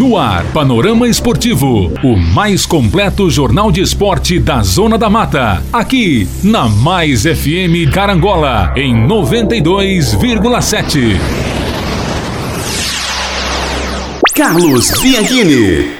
No 0.00 0.16
ar, 0.16 0.44
Panorama 0.54 1.06
Esportivo, 1.06 1.92
o 2.02 2.16
mais 2.16 2.64
completo 2.64 3.28
jornal 3.28 3.70
de 3.70 3.82
esporte 3.82 4.38
da 4.38 4.62
Zona 4.62 4.96
da 4.96 5.10
Mata. 5.10 5.62
Aqui, 5.70 6.26
na 6.42 6.66
Mais 6.66 7.24
FM 7.24 7.92
Carangola, 7.92 8.72
em 8.74 8.94
92,7. 9.06 11.20
Carlos 14.34 14.90
Bianchini. 15.02 15.90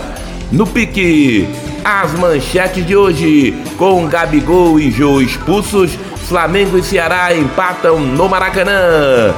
No 0.51 0.67
pique, 0.67 1.47
as 1.85 2.13
manchetes 2.15 2.87
de 2.87 2.97
hoje. 2.97 3.55
Com 3.77 4.07
Gabigol 4.07 4.81
e 4.81 4.91
Jô 4.91 5.21
expulsos, 5.21 5.91
Flamengo 6.27 6.79
e 6.79 6.83
Ceará 6.83 7.35
empatam 7.37 8.01
no 8.01 8.27
Maracanã. 8.27 9.35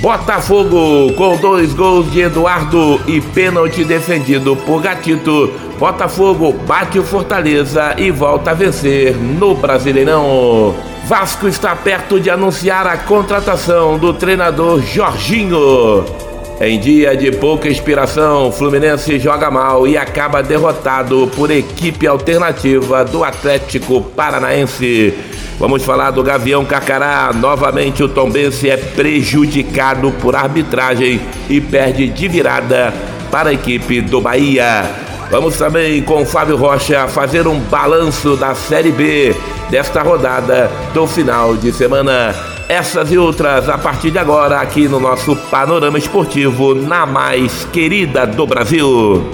Botafogo 0.00 1.12
com 1.14 1.36
dois 1.38 1.74
gols 1.74 2.10
de 2.12 2.20
Eduardo 2.20 3.00
e 3.08 3.20
pênalti 3.20 3.84
defendido 3.84 4.54
por 4.54 4.80
Gatito. 4.80 5.52
Botafogo 5.76 6.52
bate 6.52 7.00
o 7.00 7.04
Fortaleza 7.04 7.94
e 7.98 8.12
volta 8.12 8.52
a 8.52 8.54
vencer 8.54 9.16
no 9.16 9.56
Brasileirão. 9.56 10.72
Vasco 11.04 11.48
está 11.48 11.74
perto 11.74 12.20
de 12.20 12.30
anunciar 12.30 12.86
a 12.86 12.96
contratação 12.96 13.98
do 13.98 14.14
treinador 14.14 14.80
Jorginho. 14.82 16.27
Em 16.60 16.80
dia 16.80 17.16
de 17.16 17.30
pouca 17.30 17.68
inspiração, 17.68 18.50
Fluminense 18.50 19.16
joga 19.20 19.48
mal 19.48 19.86
e 19.86 19.96
acaba 19.96 20.42
derrotado 20.42 21.30
por 21.36 21.52
equipe 21.52 22.04
alternativa 22.04 23.04
do 23.04 23.22
Atlético 23.22 24.00
Paranaense. 24.00 25.14
Vamos 25.56 25.84
falar 25.84 26.10
do 26.10 26.20
Gavião 26.20 26.64
Carcará. 26.64 27.32
Novamente 27.32 28.02
o 28.02 28.08
Tombense 28.08 28.68
é 28.68 28.76
prejudicado 28.76 30.10
por 30.20 30.34
arbitragem 30.34 31.20
e 31.48 31.60
perde 31.60 32.08
de 32.08 32.26
virada 32.26 32.92
para 33.30 33.50
a 33.50 33.52
equipe 33.52 34.00
do 34.00 34.20
Bahia. 34.20 34.84
Vamos 35.30 35.56
também 35.56 36.02
com 36.02 36.26
Fábio 36.26 36.56
Rocha 36.56 37.06
fazer 37.06 37.46
um 37.46 37.60
balanço 37.60 38.34
da 38.34 38.56
Série 38.56 38.90
B 38.90 39.32
desta 39.70 40.02
rodada 40.02 40.68
do 40.92 41.06
final 41.06 41.54
de 41.54 41.72
semana. 41.72 42.57
Essas 42.68 43.10
e 43.10 43.16
outras 43.16 43.66
a 43.66 43.78
partir 43.78 44.10
de 44.10 44.18
agora 44.18 44.60
aqui 44.60 44.86
no 44.86 45.00
nosso 45.00 45.34
Panorama 45.34 45.96
Esportivo 45.96 46.74
na 46.74 47.06
mais 47.06 47.64
querida 47.72 48.26
do 48.26 48.46
Brasil. 48.46 49.24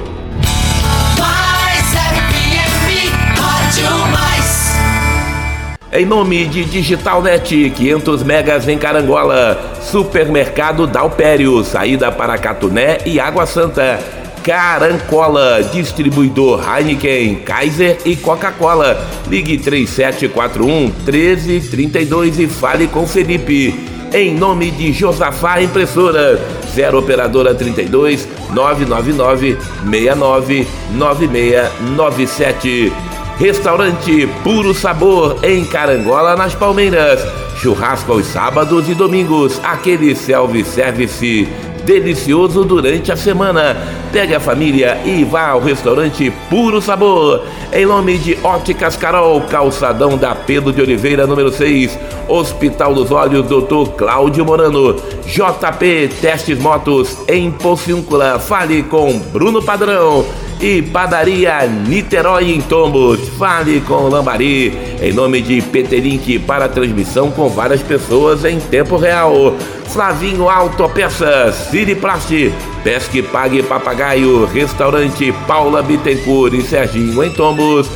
Em 5.92 6.06
nome 6.06 6.44
de 6.46 6.64
Digitalnet, 6.64 7.70
500 7.70 8.22
megas 8.22 8.68
em 8.68 8.78
Carangola, 8.78 9.60
Supermercado 9.80 10.86
Dalpério, 10.86 11.64
saída 11.64 12.12
para 12.12 12.38
Catuné 12.38 12.98
e 13.04 13.18
Água 13.18 13.46
Santa. 13.46 14.23
Carancola, 14.44 15.60
distribuidor 15.72 16.62
Heineken, 16.62 17.36
Kaiser 17.36 17.96
e 18.04 18.14
Coca-Cola. 18.14 19.02
Ligue 19.26 19.56
3741 19.56 20.92
1332 21.06 22.38
e 22.38 22.46
fale 22.46 22.86
com 22.86 23.06
Felipe. 23.06 23.74
Em 24.12 24.34
nome 24.34 24.70
de 24.70 24.92
Josafá 24.92 25.62
Impressora, 25.62 26.38
0 26.74 26.98
operadora 26.98 27.54
32 27.54 28.28
999 28.50 29.56
69 29.90 30.66
9697. 30.92 32.92
Restaurante 33.38 34.28
Puro 34.44 34.74
Sabor 34.74 35.38
em 35.42 35.64
Carangola, 35.64 36.36
nas 36.36 36.54
Palmeiras. 36.54 37.18
Churrasco 37.56 38.12
aos 38.12 38.26
sábados 38.26 38.90
e 38.90 38.94
domingos. 38.94 39.58
Aquele 39.64 40.14
self-service 40.14 41.48
delicioso 41.84 42.64
durante 42.64 43.12
a 43.12 43.16
semana. 43.16 43.76
Pegue 44.12 44.34
a 44.34 44.40
família 44.40 44.98
e 45.04 45.24
vá 45.24 45.48
ao 45.48 45.60
restaurante 45.60 46.32
Puro 46.48 46.80
Sabor. 46.80 47.42
Em 47.72 47.86
nome 47.86 48.18
de 48.18 48.38
Óticas 48.42 48.96
Carol, 48.96 49.40
calçadão 49.42 50.16
da 50.16 50.34
Pedro 50.34 50.72
de 50.72 50.80
Oliveira, 50.80 51.26
número 51.26 51.50
6. 51.50 51.98
Hospital 52.28 52.94
dos 52.94 53.10
Olhos, 53.10 53.46
Dr. 53.46 53.90
Cláudio 53.96 54.44
Morano. 54.44 54.94
JP 55.26 56.10
Testes 56.20 56.58
Motos 56.58 57.18
em 57.28 57.50
Pociúncula. 57.50 58.38
Fale 58.38 58.82
com 58.84 59.18
Bruno 59.18 59.62
Padrão 59.62 60.24
e 60.64 60.80
Padaria 60.80 61.66
Niterói 61.66 62.50
em 62.50 62.60
Tombos. 62.62 63.28
Fale 63.38 63.82
com 63.82 64.08
Lambari, 64.08 64.72
em 64.98 65.12
nome 65.12 65.42
de 65.42 65.60
PT 65.60 66.38
para 66.38 66.70
transmissão 66.70 67.30
com 67.30 67.50
várias 67.50 67.82
pessoas 67.82 68.46
em 68.46 68.58
tempo 68.58 68.96
real. 68.96 69.54
Flavinho 69.88 70.48
Autopeças, 70.48 71.54
Siriplast, 71.70 72.50
Pesque 72.82 73.22
Pague 73.22 73.62
Papagaio, 73.62 74.46
Restaurante 74.46 75.34
Paula 75.46 75.82
Bittencourt 75.82 76.54
e 76.54 76.62
Serginho 76.62 77.22
em 77.22 77.30
Tombos. 77.30 77.86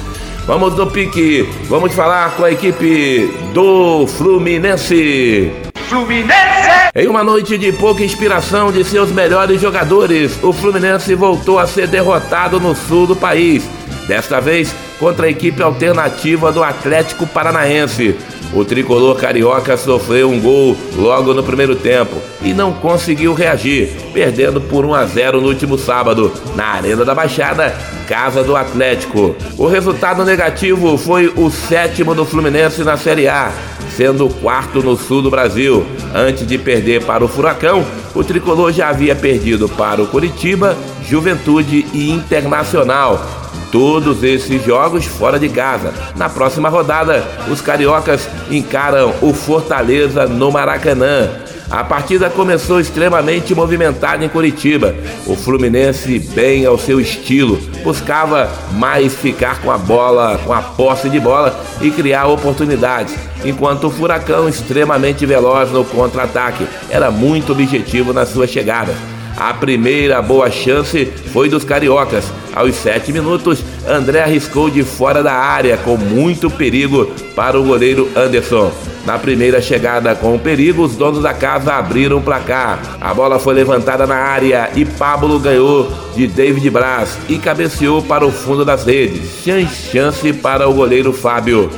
Vamos 0.49 0.73
do 0.73 0.87
pique, 0.87 1.47
vamos 1.65 1.93
falar 1.93 2.35
com 2.35 2.43
a 2.43 2.50
equipe 2.50 3.31
do 3.53 4.06
Fluminense. 4.06 5.53
Fluminense! 5.75 6.89
Em 6.95 7.06
uma 7.06 7.23
noite 7.23 7.59
de 7.59 7.71
pouca 7.71 8.03
inspiração 8.03 8.73
de 8.73 8.83
seus 8.83 9.12
melhores 9.12 9.61
jogadores, 9.61 10.43
o 10.43 10.50
Fluminense 10.50 11.15
voltou 11.15 11.59
a 11.59 11.67
ser 11.67 11.87
derrotado 11.87 12.59
no 12.59 12.75
sul 12.75 13.06
do 13.06 13.15
país. 13.15 13.69
Desta 14.06 14.41
vez 14.41 14.75
contra 14.99 15.27
a 15.27 15.31
equipe 15.31 15.62
alternativa 15.62 16.50
do 16.50 16.65
Atlético 16.65 17.27
Paranaense. 17.27 18.17
O 18.53 18.65
tricolor 18.65 19.17
carioca 19.17 19.77
sofreu 19.77 20.31
um 20.31 20.41
gol 20.41 20.77
logo 20.97 21.35
no 21.35 21.43
primeiro 21.43 21.77
tempo 21.77 22.17
e 22.43 22.55
não 22.55 22.73
conseguiu 22.73 23.35
reagir, 23.35 23.91
perdendo 24.12 24.61
por 24.61 24.85
1 24.87 24.95
a 24.95 25.05
0 25.05 25.41
no 25.41 25.49
último 25.49 25.77
sábado, 25.77 26.33
na 26.56 26.65
Arena 26.65 27.05
da 27.05 27.15
Baixada, 27.15 27.77
casa 28.06 28.43
do 28.43 28.56
Atlético. 28.56 29.37
O 29.59 29.67
resultado 29.67 30.25
negativo 30.25 30.97
foi 30.97 31.33
o 31.37 31.50
sétimo 31.50 32.15
do 32.15 32.25
Fluminense 32.25 32.83
na 32.83 32.97
Série 32.97 33.29
A, 33.29 33.53
sendo 33.95 34.27
o 34.27 34.33
quarto 34.33 34.83
no 34.83 34.97
sul 34.97 35.21
do 35.21 35.31
Brasil. 35.31 35.85
Antes 36.15 36.47
de 36.47 36.56
perder 36.56 37.05
para 37.05 37.25
o 37.25 37.29
Furacão, 37.29 37.85
o 38.15 38.25
tricolor 38.25 38.73
já 38.73 38.89
havia 38.89 39.15
perdido 39.15 39.69
para 39.69 40.03
o 40.03 40.06
Curitiba, 40.06 40.75
Juventude 41.06 41.85
e 41.93 42.11
Internacional. 42.11 43.48
Todos 43.70 44.23
esses 44.23 44.65
jogos 44.65 45.05
fora 45.05 45.38
de 45.38 45.49
casa. 45.49 45.93
Na 46.17 46.29
próxima 46.29 46.69
rodada, 46.69 47.26
os 47.50 47.61
cariocas 47.61 48.29
encaram 48.50 49.15
o 49.20 49.32
Fortaleza 49.32 50.26
no 50.26 50.50
Maracanã. 50.50 51.29
A 51.70 51.85
partida 51.85 52.31
começou 52.31 52.81
extremamente 52.81 53.55
movimentada 53.55 54.25
em 54.25 54.29
Curitiba. 54.29 54.94
O 55.26 55.37
Fluminense, 55.37 56.19
bem 56.19 56.65
ao 56.65 56.79
seu 56.79 56.99
estilo, 56.99 57.61
buscava 57.85 58.50
mais 58.73 59.15
ficar 59.15 59.61
com 59.61 59.71
a 59.71 59.76
bola, 59.76 60.41
com 60.47 60.53
a 60.55 60.62
posse 60.62 61.11
de 61.11 61.21
bola 61.21 61.62
e 61.82 61.91
criar 61.91 62.26
oportunidades, 62.26 63.14
enquanto 63.44 63.88
o 63.88 63.91
Furacão, 63.91 64.49
extremamente 64.49 65.26
veloz 65.26 65.71
no 65.71 65.85
contra-ataque, 65.85 66.67
era 66.88 67.11
muito 67.11 67.53
objetivo 67.53 68.14
na 68.14 68.25
sua 68.25 68.47
chegada. 68.47 69.18
A 69.38 69.55
primeira 69.55 70.20
boa 70.20 70.50
chance 70.50 71.06
foi 71.32 71.49
dos 71.49 71.62
cariocas. 71.62 72.25
Aos 72.52 72.75
sete 72.75 73.12
minutos, 73.12 73.62
André 73.87 74.20
arriscou 74.20 74.69
de 74.69 74.82
fora 74.82 75.23
da 75.23 75.32
área 75.32 75.76
com 75.76 75.96
muito 75.96 76.50
perigo 76.50 77.06
para 77.37 77.58
o 77.58 77.62
goleiro 77.62 78.08
Anderson. 78.17 78.73
Na 79.06 79.17
primeira 79.17 79.62
chegada 79.62 80.12
com 80.17 80.35
o 80.35 80.40
perigo, 80.40 80.82
os 80.82 80.96
donos 80.96 81.23
da 81.23 81.32
casa 81.32 81.75
abriram 81.75 82.19
o 82.19 82.20
placar. 82.20 82.99
A 83.00 83.14
bola 83.14 83.38
foi 83.38 83.55
levantada 83.55 84.08
na 84.08 84.17
área 84.17 84.70
e 84.75 84.85
Pablo 84.85 85.38
ganhou 85.38 85.88
de 86.17 86.26
David 86.26 86.69
Braz 86.69 87.17
e 87.29 87.38
cabeceou 87.38 88.02
para 88.02 88.26
o 88.26 88.32
fundo 88.32 88.64
das 88.64 88.85
redes. 88.85 89.44
Chance 89.93 90.32
para 90.32 90.69
o 90.69 90.75
goleiro 90.75 91.12
Fábio. 91.12 91.70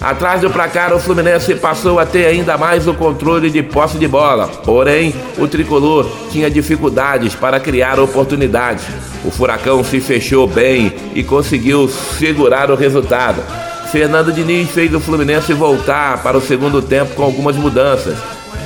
Atrás 0.00 0.40
do 0.40 0.48
placar, 0.48 0.94
o 0.94 1.00
Fluminense 1.00 1.56
passou 1.56 1.98
a 1.98 2.06
ter 2.06 2.26
ainda 2.26 2.56
mais 2.56 2.86
o 2.86 2.94
controle 2.94 3.50
de 3.50 3.62
posse 3.64 3.98
de 3.98 4.06
bola. 4.06 4.46
Porém, 4.46 5.12
o 5.36 5.48
tricolor 5.48 6.08
tinha 6.30 6.48
dificuldades 6.48 7.34
para 7.34 7.58
criar 7.58 7.98
oportunidades. 7.98 8.84
O 9.24 9.30
Furacão 9.30 9.82
se 9.82 10.00
fechou 10.00 10.46
bem 10.46 10.92
e 11.14 11.24
conseguiu 11.24 11.88
segurar 11.88 12.70
o 12.70 12.76
resultado. 12.76 13.42
Fernando 13.90 14.32
Diniz 14.32 14.70
fez 14.70 14.94
o 14.94 15.00
Fluminense 15.00 15.52
voltar 15.52 16.22
para 16.22 16.38
o 16.38 16.42
segundo 16.42 16.80
tempo 16.80 17.14
com 17.16 17.24
algumas 17.24 17.56
mudanças. 17.56 18.16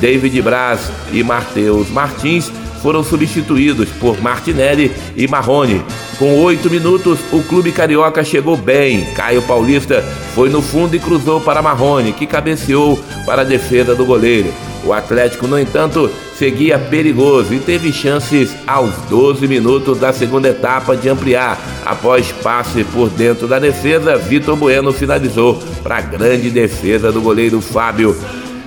David 0.00 0.42
Braz 0.42 0.90
e 1.12 1.22
Mateus 1.22 1.88
Martins 1.88 2.52
foram 2.82 3.02
substituídos 3.02 3.88
por 4.00 4.20
Martinelli 4.20 4.92
e 5.16 5.26
Marrone. 5.26 5.82
Com 6.18 6.40
oito 6.42 6.70
minutos, 6.70 7.18
o 7.32 7.42
clube 7.42 7.72
carioca 7.72 8.22
chegou 8.22 8.56
bem. 8.56 9.04
Caio 9.14 9.42
Paulista 9.42 10.02
foi 10.34 10.48
no 10.50 10.62
fundo 10.62 10.94
e 10.94 11.00
cruzou 11.00 11.40
para 11.40 11.62
Marrone, 11.62 12.12
que 12.12 12.26
cabeceou 12.26 12.98
para 13.26 13.42
a 13.42 13.44
defesa 13.44 13.94
do 13.94 14.04
goleiro. 14.04 14.52
O 14.84 14.92
Atlético, 14.92 15.46
no 15.46 15.58
entanto, 15.58 16.10
seguia 16.36 16.78
perigoso 16.78 17.54
e 17.54 17.60
teve 17.60 17.92
chances 17.92 18.54
aos 18.66 18.94
12 19.08 19.46
minutos 19.46 19.98
da 19.98 20.12
segunda 20.12 20.48
etapa 20.48 20.96
de 20.96 21.08
ampliar. 21.08 21.58
Após 21.84 22.32
passe 22.32 22.84
por 22.84 23.08
dentro 23.08 23.46
da 23.46 23.58
defesa, 23.58 24.16
Vitor 24.16 24.56
Bueno 24.56 24.92
finalizou 24.92 25.62
para 25.82 25.98
a 25.98 26.00
grande 26.00 26.50
defesa 26.50 27.12
do 27.12 27.20
goleiro 27.20 27.60
Fábio. 27.60 28.16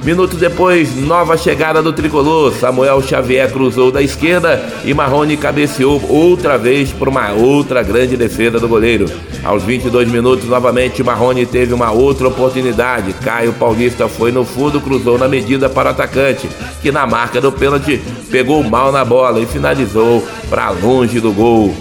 Minutos 0.05 0.37
depois, 0.39 0.95
nova 0.95 1.35
chegada 1.35 1.81
do 1.81 1.91
tricolor. 1.91 2.53
Samuel 2.53 3.01
Xavier 3.01 3.51
cruzou 3.51 3.91
da 3.91 4.03
esquerda 4.03 4.63
e 4.83 4.93
Marrone 4.93 5.35
cabeceou 5.35 5.99
outra 6.07 6.59
vez 6.59 6.91
por 6.91 7.07
uma 7.07 7.31
outra 7.31 7.81
grande 7.81 8.15
defesa 8.15 8.59
do 8.59 8.67
goleiro. 8.67 9.07
Aos 9.43 9.63
22 9.63 10.07
minutos, 10.11 10.47
novamente, 10.47 11.01
Marrone 11.01 11.43
teve 11.47 11.73
uma 11.73 11.91
outra 11.91 12.27
oportunidade. 12.27 13.13
Caio 13.13 13.53
Paulista 13.53 14.07
foi 14.07 14.31
no 14.31 14.45
fundo, 14.45 14.79
cruzou 14.79 15.17
na 15.17 15.27
medida 15.27 15.67
para 15.67 15.89
o 15.89 15.91
atacante, 15.91 16.47
que 16.83 16.91
na 16.91 17.07
marca 17.07 17.41
do 17.41 17.51
pênalti 17.51 17.99
pegou 18.29 18.63
mal 18.63 18.91
na 18.91 19.03
bola 19.03 19.39
e 19.39 19.47
finalizou 19.47 20.23
para 20.51 20.69
longe 20.69 21.19
do 21.19 21.31
gol. 21.31 21.73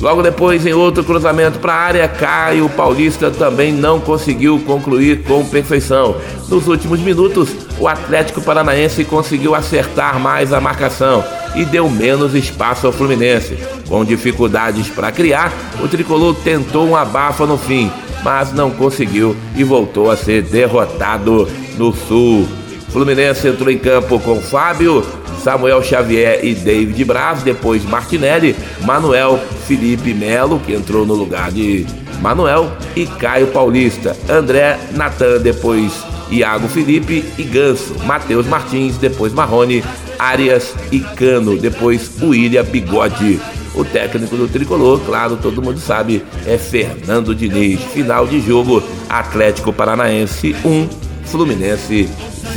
Logo 0.00 0.22
depois, 0.22 0.64
em 0.64 0.72
outro 0.72 1.02
cruzamento 1.02 1.58
para 1.58 1.72
a 1.72 1.80
área, 1.80 2.08
Caio 2.08 2.68
Paulista 2.68 3.32
também 3.32 3.72
não 3.72 3.98
conseguiu 3.98 4.60
concluir 4.60 5.24
com 5.24 5.44
perfeição. 5.44 6.16
Nos 6.48 6.68
últimos 6.68 7.00
minutos, 7.00 7.50
o 7.80 7.88
Atlético 7.88 8.40
Paranaense 8.40 9.04
conseguiu 9.04 9.56
acertar 9.56 10.20
mais 10.20 10.52
a 10.52 10.60
marcação 10.60 11.24
e 11.56 11.64
deu 11.64 11.90
menos 11.90 12.34
espaço 12.34 12.86
ao 12.86 12.92
Fluminense. 12.92 13.58
Com 13.88 14.04
dificuldades 14.04 14.88
para 14.88 15.10
criar, 15.10 15.52
o 15.82 15.88
tricolor 15.88 16.34
tentou 16.44 16.86
um 16.86 16.94
abafa 16.94 17.44
no 17.44 17.58
fim, 17.58 17.90
mas 18.22 18.52
não 18.52 18.70
conseguiu 18.70 19.34
e 19.56 19.64
voltou 19.64 20.12
a 20.12 20.16
ser 20.16 20.42
derrotado 20.42 21.48
no 21.76 21.92
Sul. 21.92 22.46
Fluminense 22.90 23.48
entrou 23.48 23.70
em 23.70 23.78
campo 23.78 24.20
com 24.20 24.40
Fábio, 24.40 25.04
Samuel 25.48 25.82
Xavier 25.82 26.44
e 26.44 26.54
David 26.54 27.02
Braz, 27.06 27.42
depois 27.42 27.82
Martinelli, 27.82 28.54
Manuel 28.82 29.40
Felipe 29.66 30.12
Melo, 30.12 30.60
que 30.60 30.74
entrou 30.74 31.06
no 31.06 31.14
lugar 31.14 31.50
de 31.50 31.86
Manuel, 32.20 32.70
e 32.94 33.06
Caio 33.06 33.46
Paulista, 33.46 34.14
André 34.28 34.78
Natan, 34.92 35.38
depois 35.38 36.04
Iago 36.30 36.68
Felipe 36.68 37.24
e 37.38 37.44
Ganso, 37.44 37.94
Matheus 38.04 38.46
Martins, 38.46 38.98
depois 38.98 39.32
Marrone, 39.32 39.82
Arias 40.18 40.74
e 40.92 41.00
Cano, 41.00 41.56
depois 41.56 42.10
William 42.20 42.64
Bigode. 42.64 43.40
O 43.74 43.86
técnico 43.86 44.36
do 44.36 44.48
tricolor, 44.48 45.00
claro, 45.00 45.38
todo 45.40 45.62
mundo 45.62 45.80
sabe, 45.80 46.22
é 46.44 46.58
Fernando 46.58 47.34
Diniz. 47.34 47.80
Final 47.84 48.26
de 48.26 48.38
jogo: 48.38 48.82
Atlético 49.08 49.72
Paranaense 49.72 50.54
1, 50.62 50.88
Fluminense 51.24 52.06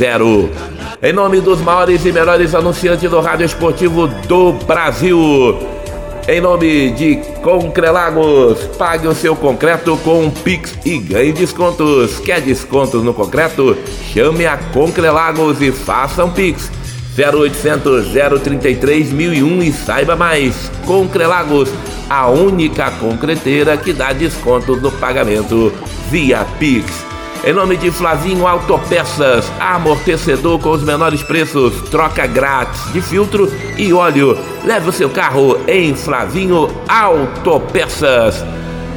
0. 0.02 0.50
Em 1.00 1.12
nome 1.12 1.40
dos 1.40 1.60
maiores 1.60 2.04
e 2.04 2.10
melhores 2.10 2.56
anunciantes 2.56 3.08
do 3.08 3.20
rádio 3.20 3.46
esportivo 3.46 4.08
do 4.26 4.52
Brasil. 4.52 5.56
Em 6.26 6.40
nome 6.40 6.90
de 6.90 7.16
Concrelagos, 7.40 8.58
pague 8.76 9.06
o 9.06 9.14
seu 9.14 9.36
concreto 9.36 9.96
com 9.98 10.28
Pix 10.28 10.76
e 10.84 10.98
ganhe 10.98 11.32
descontos. 11.32 12.18
Quer 12.18 12.40
descontos 12.40 13.04
no 13.04 13.14
concreto? 13.14 13.76
Chame 14.12 14.44
a 14.44 14.56
Concrelagos 14.56 15.62
e 15.62 15.70
faça 15.70 16.24
um 16.24 16.32
Pix. 16.32 16.68
0800 17.16 18.06
033 18.42 19.12
1001 19.12 19.62
e 19.62 19.72
saiba 19.72 20.16
mais. 20.16 20.68
Concrelagos, 20.84 21.68
a 22.10 22.28
única 22.28 22.90
concreteira 22.90 23.76
que 23.76 23.92
dá 23.92 24.12
descontos 24.12 24.82
no 24.82 24.90
pagamento 24.90 25.72
via 26.10 26.44
Pix. 26.58 27.11
Em 27.44 27.52
nome 27.52 27.76
de 27.76 27.90
Flavinho 27.90 28.46
Autopeças, 28.46 29.50
amortecedor 29.58 30.60
com 30.60 30.70
os 30.70 30.84
menores 30.84 31.24
preços, 31.24 31.74
troca 31.90 32.24
grátis 32.24 32.92
de 32.92 33.00
filtro 33.00 33.52
e 33.76 33.92
óleo. 33.92 34.38
Leve 34.64 34.90
o 34.90 34.92
seu 34.92 35.10
carro 35.10 35.58
em 35.66 35.92
Flavinho 35.92 36.70
Autopeças. 36.88 38.44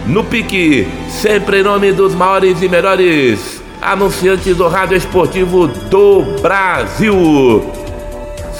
No 0.05 0.23
pique, 0.23 0.87
sempre 1.09 1.61
em 1.61 1.63
nome 1.63 1.91
dos 1.91 2.13
maiores 2.13 2.61
e 2.61 2.69
melhores 2.69 3.63
anunciantes 3.81 4.55
do 4.55 4.67
rádio 4.67 4.95
esportivo 4.95 5.67
do 5.67 6.21
Brasil. 6.39 7.84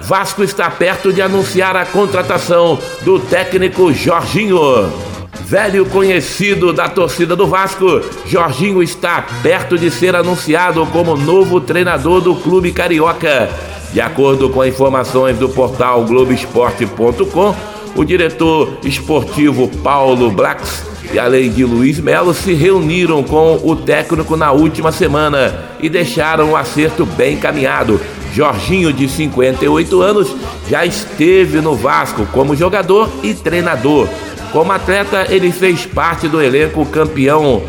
Vasco 0.00 0.42
está 0.42 0.68
perto 0.70 1.12
de 1.12 1.22
anunciar 1.22 1.76
a 1.76 1.84
contratação 1.86 2.78
do 3.02 3.20
técnico 3.20 3.92
Jorginho. 3.92 4.92
Velho 5.40 5.86
conhecido 5.86 6.72
da 6.72 6.88
torcida 6.88 7.36
do 7.36 7.46
Vasco, 7.46 8.00
Jorginho 8.26 8.82
está 8.82 9.24
perto 9.42 9.78
de 9.78 9.88
ser 9.88 10.16
anunciado 10.16 10.84
como 10.86 11.16
novo 11.16 11.60
treinador 11.60 12.20
do 12.20 12.34
clube 12.34 12.72
carioca. 12.72 13.48
De 13.96 14.02
acordo 14.02 14.50
com 14.50 14.62
informações 14.62 15.38
do 15.38 15.48
portal 15.48 16.04
Globoesporte.com, 16.04 17.54
o 17.96 18.04
diretor 18.04 18.76
esportivo 18.84 19.68
Paulo 19.78 20.30
Blacks 20.30 20.84
e 21.14 21.18
além 21.18 21.50
de 21.50 21.64
Luiz 21.64 21.98
Melo 21.98 22.34
se 22.34 22.52
reuniram 22.52 23.22
com 23.22 23.58
o 23.64 23.74
técnico 23.74 24.36
na 24.36 24.52
última 24.52 24.92
semana 24.92 25.70
e 25.80 25.88
deixaram 25.88 26.50
o 26.50 26.56
acerto 26.56 27.06
bem 27.06 27.38
caminhado. 27.38 27.98
Jorginho, 28.34 28.92
de 28.92 29.08
58 29.08 30.02
anos, 30.02 30.36
já 30.68 30.84
esteve 30.84 31.62
no 31.62 31.74
Vasco 31.74 32.26
como 32.26 32.54
jogador 32.54 33.08
e 33.22 33.32
treinador. 33.32 34.06
Como 34.52 34.72
atleta, 34.72 35.26
ele 35.30 35.50
fez 35.50 35.86
parte 35.86 36.28
do 36.28 36.42
elenco 36.42 36.84
campeão 36.84 37.62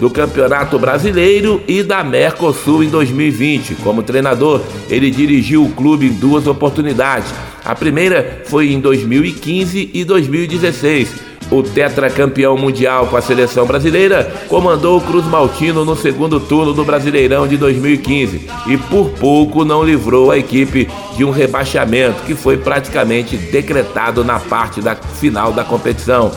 do 0.00 0.10
Campeonato 0.10 0.78
Brasileiro 0.78 1.62
e 1.66 1.82
da 1.82 2.02
Mercosul 2.02 2.82
em 2.82 2.88
2020. 2.88 3.76
Como 3.76 4.02
treinador, 4.02 4.60
ele 4.88 5.10
dirigiu 5.10 5.64
o 5.64 5.70
clube 5.70 6.06
em 6.06 6.12
duas 6.12 6.46
oportunidades. 6.46 7.32
A 7.64 7.74
primeira 7.74 8.42
foi 8.46 8.72
em 8.72 8.80
2015 8.80 9.90
e 9.92 10.04
2016 10.04 11.34
o 11.50 11.62
tetracampeão 11.62 12.56
mundial 12.56 13.06
com 13.06 13.16
a 13.16 13.22
seleção 13.22 13.66
brasileira, 13.66 14.32
comandou 14.48 14.98
o 14.98 15.00
Cruz 15.00 15.26
Maltino 15.26 15.84
no 15.84 15.96
segundo 15.96 16.40
turno 16.40 16.72
do 16.72 16.84
Brasileirão 16.84 17.46
de 17.46 17.56
2015 17.56 18.48
e 18.66 18.76
por 18.76 19.10
pouco 19.10 19.64
não 19.64 19.82
livrou 19.82 20.30
a 20.30 20.38
equipe 20.38 20.88
de 21.16 21.24
um 21.24 21.30
rebaixamento 21.30 22.22
que 22.22 22.34
foi 22.34 22.56
praticamente 22.56 23.36
decretado 23.36 24.24
na 24.24 24.38
parte 24.38 24.80
da 24.80 24.94
final 24.94 25.52
da 25.52 25.64
competição. 25.64 26.32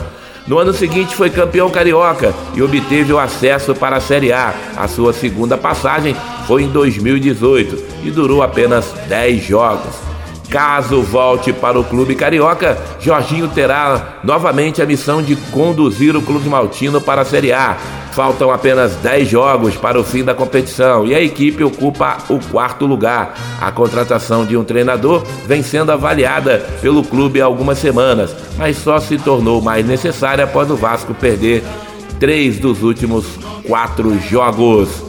No 0.48 0.58
ano 0.58 0.72
seguinte 0.72 1.14
foi 1.14 1.28
campeão 1.28 1.68
carioca 1.68 2.34
e 2.54 2.62
obteve 2.62 3.12
o 3.12 3.18
acesso 3.18 3.74
para 3.74 3.96
a 3.96 4.00
Série 4.00 4.32
A. 4.32 4.54
A 4.78 4.88
sua 4.88 5.12
segunda 5.12 5.58
passagem 5.58 6.16
foi 6.46 6.62
em 6.62 6.68
2018 6.70 7.84
e 8.02 8.10
durou 8.10 8.42
apenas 8.42 8.90
10 9.08 9.44
jogos. 9.44 9.94
Caso 10.50 11.02
volte 11.02 11.52
para 11.52 11.78
o 11.78 11.84
clube 11.84 12.14
carioca, 12.14 12.78
Jorginho 12.98 13.48
terá 13.48 14.20
novamente 14.24 14.80
a 14.80 14.86
missão 14.86 15.22
de 15.22 15.36
conduzir 15.36 16.16
o 16.16 16.22
clube 16.22 16.48
maltino 16.48 17.02
para 17.02 17.20
a 17.20 17.24
Série 17.24 17.52
A. 17.52 17.76
Faltam 18.12 18.50
apenas 18.50 18.96
10 18.96 19.28
jogos 19.28 19.76
para 19.76 20.00
o 20.00 20.02
fim 20.02 20.24
da 20.24 20.34
competição 20.34 21.06
e 21.06 21.14
a 21.14 21.20
equipe 21.20 21.62
ocupa 21.62 22.16
o 22.30 22.38
quarto 22.38 22.86
lugar. 22.86 23.34
A 23.60 23.70
contratação 23.70 24.46
de 24.46 24.56
um 24.56 24.64
treinador 24.64 25.22
vem 25.46 25.62
sendo 25.62 25.92
avaliada 25.92 26.66
pelo 26.80 27.04
clube 27.04 27.42
há 27.42 27.44
algumas 27.44 27.78
semanas, 27.78 28.34
mas 28.56 28.78
só 28.78 28.98
se 28.98 29.18
tornou 29.18 29.60
mais 29.60 29.86
necessária 29.86 30.44
após 30.44 30.70
o 30.70 30.76
Vasco 30.76 31.12
perder 31.12 31.62
três 32.18 32.58
dos 32.58 32.82
últimos 32.82 33.26
quatro 33.66 34.18
jogos. 34.18 35.07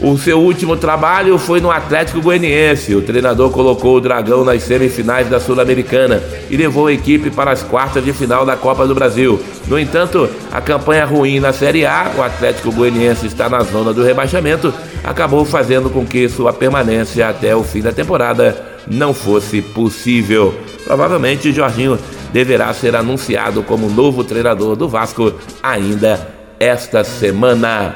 O 0.00 0.18
seu 0.18 0.40
último 0.40 0.76
trabalho 0.76 1.38
foi 1.38 1.60
no 1.60 1.70
Atlético 1.70 2.20
Goianiense. 2.20 2.94
O 2.96 3.02
treinador 3.02 3.50
colocou 3.50 3.96
o 3.96 4.00
Dragão 4.00 4.44
nas 4.44 4.62
semifinais 4.64 5.28
da 5.28 5.38
Sul-Americana 5.38 6.20
e 6.50 6.56
levou 6.56 6.88
a 6.88 6.92
equipe 6.92 7.30
para 7.30 7.52
as 7.52 7.62
quartas 7.62 8.04
de 8.04 8.12
final 8.12 8.44
da 8.44 8.56
Copa 8.56 8.86
do 8.88 8.94
Brasil. 8.94 9.40
No 9.68 9.78
entanto, 9.78 10.28
a 10.50 10.60
campanha 10.60 11.04
ruim 11.04 11.38
na 11.38 11.52
Série 11.52 11.86
A, 11.86 12.10
o 12.16 12.22
Atlético 12.22 12.72
Goianiense 12.72 13.26
está 13.26 13.48
na 13.48 13.60
zona 13.60 13.92
do 13.92 14.02
rebaixamento, 14.02 14.74
acabou 15.04 15.44
fazendo 15.44 15.88
com 15.88 16.04
que 16.04 16.28
sua 16.28 16.52
permanência 16.52 17.28
até 17.28 17.54
o 17.54 17.62
fim 17.62 17.80
da 17.80 17.92
temporada 17.92 18.74
não 18.88 19.14
fosse 19.14 19.62
possível. 19.62 20.54
Provavelmente 20.84 21.52
Jorginho 21.52 21.98
deverá 22.32 22.74
ser 22.74 22.96
anunciado 22.96 23.62
como 23.62 23.88
novo 23.88 24.24
treinador 24.24 24.74
do 24.74 24.88
Vasco 24.88 25.32
ainda 25.62 26.34
esta 26.58 27.04
semana 27.04 27.94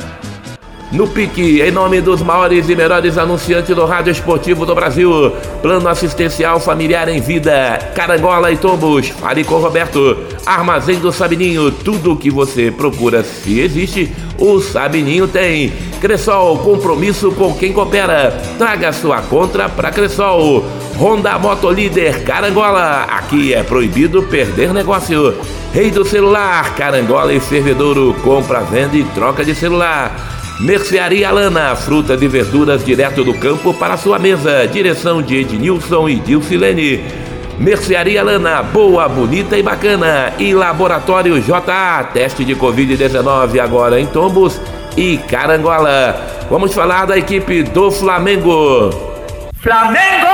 no 0.90 1.06
pique, 1.06 1.60
em 1.60 1.70
nome 1.70 2.00
dos 2.00 2.22
maiores 2.22 2.68
e 2.68 2.74
melhores 2.74 3.18
anunciantes 3.18 3.74
do 3.76 3.84
rádio 3.84 4.10
esportivo 4.10 4.64
do 4.64 4.74
Brasil. 4.74 5.32
Plano 5.60 5.88
assistencial 5.88 6.58
familiar 6.58 7.08
em 7.08 7.20
vida, 7.20 7.78
Carangola 7.94 8.50
e 8.50 8.56
Tombos. 8.56 9.08
Fale 9.08 9.44
com 9.44 9.56
Roberto. 9.56 10.16
Armazém 10.46 10.98
do 10.98 11.12
Sabininho, 11.12 11.70
tudo 11.70 12.12
o 12.12 12.16
que 12.16 12.30
você 12.30 12.70
procura, 12.70 13.22
se 13.22 13.60
existe, 13.60 14.10
o 14.38 14.60
Sabininho 14.60 15.28
tem. 15.28 15.72
Cressol, 16.00 16.56
compromisso 16.58 17.32
com 17.32 17.52
quem 17.54 17.72
coopera. 17.72 18.30
Traga 18.56 18.92
sua 18.92 19.20
contra 19.20 19.68
para 19.68 19.90
Cressol. 19.90 20.64
Honda 20.96 21.38
Motolíder 21.38 22.24
Carangola, 22.24 23.02
aqui 23.02 23.52
é 23.52 23.62
proibido 23.62 24.22
perder 24.22 24.72
negócio. 24.72 25.34
Rei 25.72 25.90
do 25.90 26.04
celular, 26.04 26.74
Carangola 26.74 27.32
e 27.32 27.38
Fervedouro, 27.38 28.16
compra, 28.24 28.60
venda 28.60 28.96
e 28.96 29.04
troca 29.04 29.44
de 29.44 29.54
celular. 29.54 30.37
Mercearia 30.60 31.30
Lana, 31.30 31.76
fruta 31.76 32.18
e 32.20 32.26
verduras 32.26 32.84
direto 32.84 33.22
do 33.22 33.32
campo 33.32 33.72
para 33.72 33.96
sua 33.96 34.18
mesa. 34.18 34.66
Direção 34.66 35.22
de 35.22 35.36
Ednilson 35.36 36.08
e 36.08 36.16
Dilcilene. 36.16 37.04
Mercearia 37.60 38.24
Lana, 38.24 38.60
boa, 38.64 39.08
bonita 39.08 39.56
e 39.56 39.62
bacana. 39.62 40.32
E 40.36 40.52
Laboratório 40.52 41.40
JA, 41.40 42.02
teste 42.12 42.44
de 42.44 42.56
Covid-19 42.56 43.60
agora 43.60 44.00
em 44.00 44.06
Tombos 44.06 44.60
e 44.96 45.18
Carangola. 45.18 46.26
Vamos 46.50 46.74
falar 46.74 47.06
da 47.06 47.16
equipe 47.16 47.62
do 47.62 47.92
Flamengo. 47.92 48.90
Flamengo! 49.60 50.26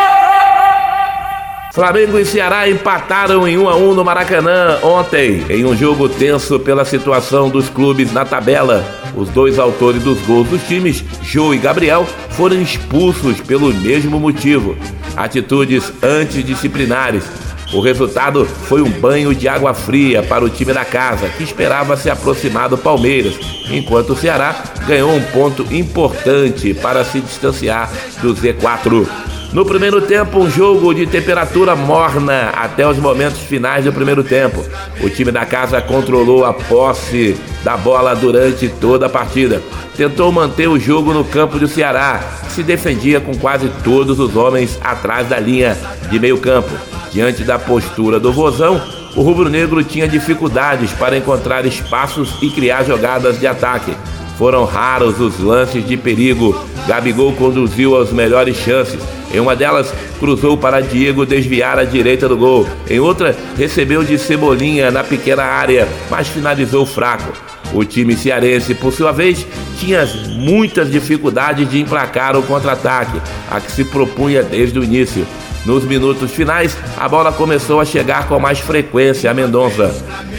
Flamengo 1.74 2.18
e 2.18 2.24
Ceará 2.24 2.66
empataram 2.66 3.46
em 3.46 3.58
1 3.58 3.68
a 3.68 3.76
1 3.76 3.94
no 3.94 4.04
Maracanã 4.04 4.78
ontem, 4.82 5.44
em 5.50 5.66
um 5.66 5.76
jogo 5.76 6.08
tenso 6.08 6.58
pela 6.60 6.84
situação 6.84 7.50
dos 7.50 7.68
clubes 7.68 8.10
na 8.10 8.24
tabela. 8.24 9.03
Os 9.16 9.28
dois 9.28 9.58
autores 9.58 10.02
dos 10.02 10.20
gols 10.22 10.48
dos 10.48 10.62
times, 10.64 11.04
Jô 11.22 11.54
e 11.54 11.58
Gabriel, 11.58 12.06
foram 12.30 12.60
expulsos 12.60 13.40
pelo 13.40 13.72
mesmo 13.72 14.18
motivo: 14.18 14.76
atitudes 15.16 15.92
antidisciplinares. 16.02 17.24
O 17.72 17.80
resultado 17.80 18.44
foi 18.44 18.82
um 18.82 18.90
banho 18.90 19.34
de 19.34 19.48
água 19.48 19.74
fria 19.74 20.22
para 20.22 20.44
o 20.44 20.50
time 20.50 20.72
da 20.72 20.84
casa, 20.84 21.28
que 21.28 21.42
esperava 21.42 21.96
se 21.96 22.08
aproximar 22.10 22.68
do 22.68 22.78
Palmeiras, 22.78 23.34
enquanto 23.70 24.10
o 24.10 24.16
Ceará 24.16 24.62
ganhou 24.86 25.12
um 25.14 25.22
ponto 25.22 25.62
importante 25.74 26.74
para 26.74 27.04
se 27.04 27.20
distanciar 27.20 27.90
do 28.20 28.34
Z4. 28.34 29.33
No 29.54 29.64
primeiro 29.64 30.02
tempo, 30.02 30.40
um 30.40 30.50
jogo 30.50 30.92
de 30.92 31.06
temperatura 31.06 31.76
morna 31.76 32.48
até 32.56 32.84
os 32.88 32.98
momentos 32.98 33.38
finais 33.38 33.84
do 33.84 33.92
primeiro 33.92 34.24
tempo. 34.24 34.64
O 35.00 35.08
time 35.08 35.30
da 35.30 35.46
casa 35.46 35.80
controlou 35.80 36.44
a 36.44 36.52
posse 36.52 37.40
da 37.62 37.76
bola 37.76 38.16
durante 38.16 38.68
toda 38.68 39.06
a 39.06 39.08
partida. 39.08 39.62
Tentou 39.96 40.32
manter 40.32 40.68
o 40.68 40.76
jogo 40.76 41.14
no 41.14 41.24
campo 41.24 41.56
do 41.56 41.68
Ceará, 41.68 42.20
que 42.46 42.52
se 42.52 42.64
defendia 42.64 43.20
com 43.20 43.32
quase 43.38 43.70
todos 43.84 44.18
os 44.18 44.34
homens 44.34 44.76
atrás 44.82 45.28
da 45.28 45.38
linha 45.38 45.78
de 46.10 46.18
meio 46.18 46.38
campo. 46.38 46.72
Diante 47.12 47.44
da 47.44 47.56
postura 47.56 48.18
do 48.18 48.32
Vozão, 48.32 48.82
o 49.14 49.22
rubro-negro 49.22 49.84
tinha 49.84 50.08
dificuldades 50.08 50.90
para 50.94 51.16
encontrar 51.16 51.64
espaços 51.64 52.34
e 52.42 52.50
criar 52.50 52.82
jogadas 52.82 53.38
de 53.38 53.46
ataque. 53.46 53.94
Foram 54.38 54.64
raros 54.64 55.20
os 55.20 55.38
lances 55.38 55.86
de 55.86 55.96
perigo. 55.96 56.58
Gabigol 56.86 57.32
conduziu 57.32 57.96
as 58.00 58.10
melhores 58.12 58.56
chances 58.56 59.00
em 59.34 59.40
uma 59.40 59.56
delas, 59.56 59.92
cruzou 60.20 60.56
para 60.56 60.80
Diego 60.80 61.26
desviar 61.26 61.76
à 61.76 61.84
direita 61.84 62.28
do 62.28 62.36
gol. 62.36 62.68
Em 62.88 63.00
outra, 63.00 63.36
recebeu 63.58 64.04
de 64.04 64.16
Cebolinha 64.16 64.92
na 64.92 65.02
pequena 65.02 65.42
área, 65.42 65.88
mas 66.08 66.28
finalizou 66.28 66.86
fraco. 66.86 67.32
O 67.72 67.84
time 67.84 68.16
cearense, 68.16 68.76
por 68.76 68.92
sua 68.92 69.10
vez, 69.10 69.44
tinha 69.80 70.06
muitas 70.36 70.88
dificuldades 70.88 71.68
de 71.68 71.80
emplacar 71.80 72.36
o 72.36 72.44
contra-ataque, 72.44 73.20
a 73.50 73.60
que 73.60 73.72
se 73.72 73.84
propunha 73.84 74.40
desde 74.40 74.78
o 74.78 74.84
início. 74.84 75.26
Nos 75.66 75.82
minutos 75.82 76.30
finais, 76.30 76.76
a 76.96 77.08
bola 77.08 77.32
começou 77.32 77.80
a 77.80 77.84
chegar 77.84 78.28
com 78.28 78.38
mais 78.38 78.60
frequência 78.60 79.28
a 79.28 79.34
Mendonça 79.34 79.92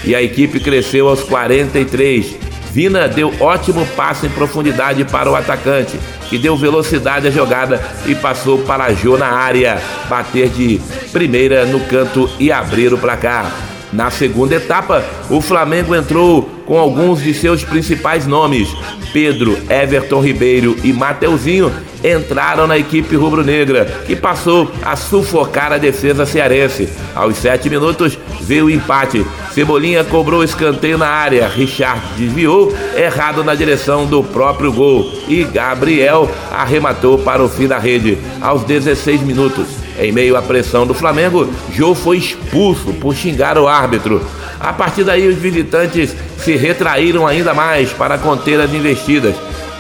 e 0.06 0.16
a 0.16 0.24
equipe 0.24 0.62
cresceu 0.62 1.10
aos 1.10 1.22
43. 1.22 2.55
Vina 2.76 3.08
deu 3.08 3.34
ótimo 3.40 3.86
passe 3.96 4.28
em 4.28 4.30
profundidade 4.30 5.06
para 5.06 5.32
o 5.32 5.36
atacante, 5.38 5.98
que 6.30 6.38
deu 6.38 6.58
velocidade 6.58 7.26
à 7.26 7.32
jogada 7.32 7.82
e 8.06 8.14
passou 8.14 8.58
para 8.64 8.94
Jô 8.94 9.18
na 9.18 9.30
área, 9.30 9.82
bater 10.10 10.50
de 10.50 10.82
primeira 11.14 11.66
no 11.66 11.80
canto 11.86 12.30
e 12.38 12.52
abrir 12.52 12.94
o 12.94 12.98
placar. 12.98 13.75
Na 13.96 14.12
segunda 14.12 14.56
etapa, 14.56 15.06
o 15.30 15.40
Flamengo 15.40 15.96
entrou 15.96 16.50
com 16.66 16.78
alguns 16.78 17.24
de 17.24 17.34
seus 17.34 17.64
principais 17.64 18.28
nomes. 18.28 18.68
Pedro, 19.14 19.58
Everton 19.70 20.20
Ribeiro 20.20 20.76
e 20.84 20.92
Mateuzinho 20.92 21.72
entraram 22.04 22.68
na 22.68 22.78
equipe 22.78 23.16
rubro-negra, 23.16 23.86
que 24.06 24.14
passou 24.14 24.70
a 24.84 24.98
sufocar 24.98 25.72
a 25.72 25.78
defesa 25.78 26.26
cearense. 26.26 26.90
Aos 27.16 27.38
sete 27.38 27.70
minutos, 27.70 28.20
veio 28.42 28.66
o 28.66 28.70
empate. 28.70 29.26
Cebolinha 29.54 30.04
cobrou 30.04 30.44
escanteio 30.44 30.98
na 30.98 31.08
área. 31.08 31.48
Richard 31.48 32.02
desviou, 32.18 32.76
errado 32.98 33.46
na 33.46 33.56
direção 33.56 34.06
do 34.06 34.22
próprio 34.22 34.74
gol. 34.74 35.10
E 35.30 35.46
Gabriel 35.46 36.30
arrematou 36.52 37.18
para 37.18 37.42
o 37.42 37.48
fim 37.48 37.66
da 37.66 37.80
rede. 37.80 38.18
Aos 38.42 38.66
16 38.66 39.22
minutos, 39.22 39.85
em 40.00 40.12
meio 40.12 40.36
à 40.36 40.42
pressão 40.42 40.86
do 40.86 40.94
Flamengo, 40.94 41.50
Jô 41.74 41.96
foi 41.96 42.18
expulso 42.18 42.94
por 42.94 43.16
xingar 43.16 43.58
o 43.58 43.68
árbitro. 43.68 44.26
A 44.60 44.74
partir 44.74 45.04
daí, 45.04 45.28
os 45.28 45.38
visitantes 45.38 46.16
se 46.38 46.56
retraíram 46.56 47.28
ainda 47.28 47.54
mais 47.54 47.92
para 47.92 48.18
conter 48.18 48.60
as 48.60 48.74
investidas. 48.74 49.36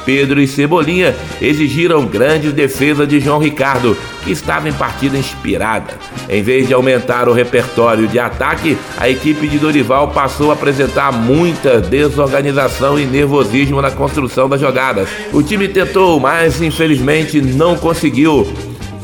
Pedro 0.05 0.39
e 0.39 0.47
Cebolinha 0.47 1.15
exigiram 1.41 2.05
grande 2.05 2.51
defesa 2.51 3.07
de 3.07 3.19
João 3.19 3.39
Ricardo, 3.39 3.97
que 4.23 4.31
estava 4.31 4.69
em 4.69 4.73
partida 4.73 5.17
inspirada. 5.17 5.95
Em 6.29 6.41
vez 6.43 6.67
de 6.67 6.73
aumentar 6.73 7.27
o 7.27 7.33
repertório 7.33 8.07
de 8.07 8.19
ataque, 8.19 8.77
a 8.97 9.09
equipe 9.09 9.47
de 9.47 9.57
Dorival 9.57 10.09
passou 10.09 10.51
a 10.51 10.53
apresentar 10.53 11.11
muita 11.11 11.81
desorganização 11.81 12.99
e 12.99 13.05
nervosismo 13.05 13.81
na 13.81 13.89
construção 13.89 14.47
das 14.47 14.61
jogadas. 14.61 15.09
O 15.33 15.41
time 15.41 15.67
tentou, 15.67 16.19
mas 16.19 16.61
infelizmente 16.61 17.41
não 17.41 17.75
conseguiu 17.75 18.47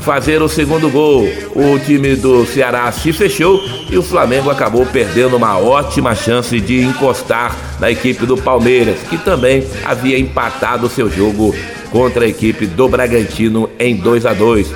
fazer 0.02 0.42
o 0.42 0.48
segundo 0.48 0.90
gol. 0.90 1.26
O 1.54 1.78
time 1.78 2.14
do 2.16 2.44
Ceará 2.44 2.90
se 2.92 3.12
fechou 3.12 3.62
e 3.88 3.96
o 3.96 4.02
Flamengo 4.02 4.50
acabou 4.50 4.84
perdendo 4.84 5.36
uma 5.36 5.58
ótima 5.58 6.14
chance 6.14 6.60
de 6.60 6.82
encostar 6.82 7.56
na 7.80 7.90
equipe 7.90 8.26
do 8.26 8.36
Palmeiras, 8.36 8.98
que 9.08 9.16
também 9.16 9.66
havia 9.84 10.18
empatado 10.18 10.88
seu 10.88 11.10
jogo 11.10 11.54
contra 11.90 12.24
a 12.24 12.28
equipe 12.28 12.66
do 12.66 12.88
Bragantino 12.88 13.70
em 13.78 13.96
2 13.96 14.26
a 14.26 14.32
2. 14.32 14.72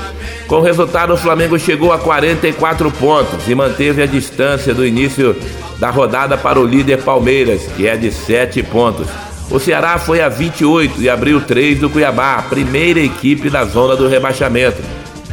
Com 0.46 0.56
o 0.56 0.62
resultado, 0.62 1.14
o 1.14 1.16
Flamengo 1.16 1.58
chegou 1.58 1.92
a 1.92 1.98
44 1.98 2.90
pontos 2.92 3.48
e 3.48 3.54
manteve 3.54 4.02
a 4.02 4.06
distância 4.06 4.72
do 4.72 4.86
início 4.86 5.34
da 5.78 5.90
rodada 5.90 6.36
para 6.36 6.60
o 6.60 6.66
líder 6.66 7.02
Palmeiras, 7.02 7.62
que 7.76 7.86
é 7.86 7.96
de 7.96 8.12
7 8.12 8.62
pontos. 8.62 9.08
O 9.50 9.58
Ceará 9.58 9.98
foi 9.98 10.20
a 10.20 10.28
28 10.28 11.00
e 11.00 11.08
abriu 11.08 11.40
3 11.40 11.78
do 11.78 11.88
Cuiabá, 11.88 12.42
primeira 12.42 13.00
equipe 13.00 13.48
da 13.48 13.64
zona 13.64 13.94
do 13.96 14.08
rebaixamento. 14.08 14.82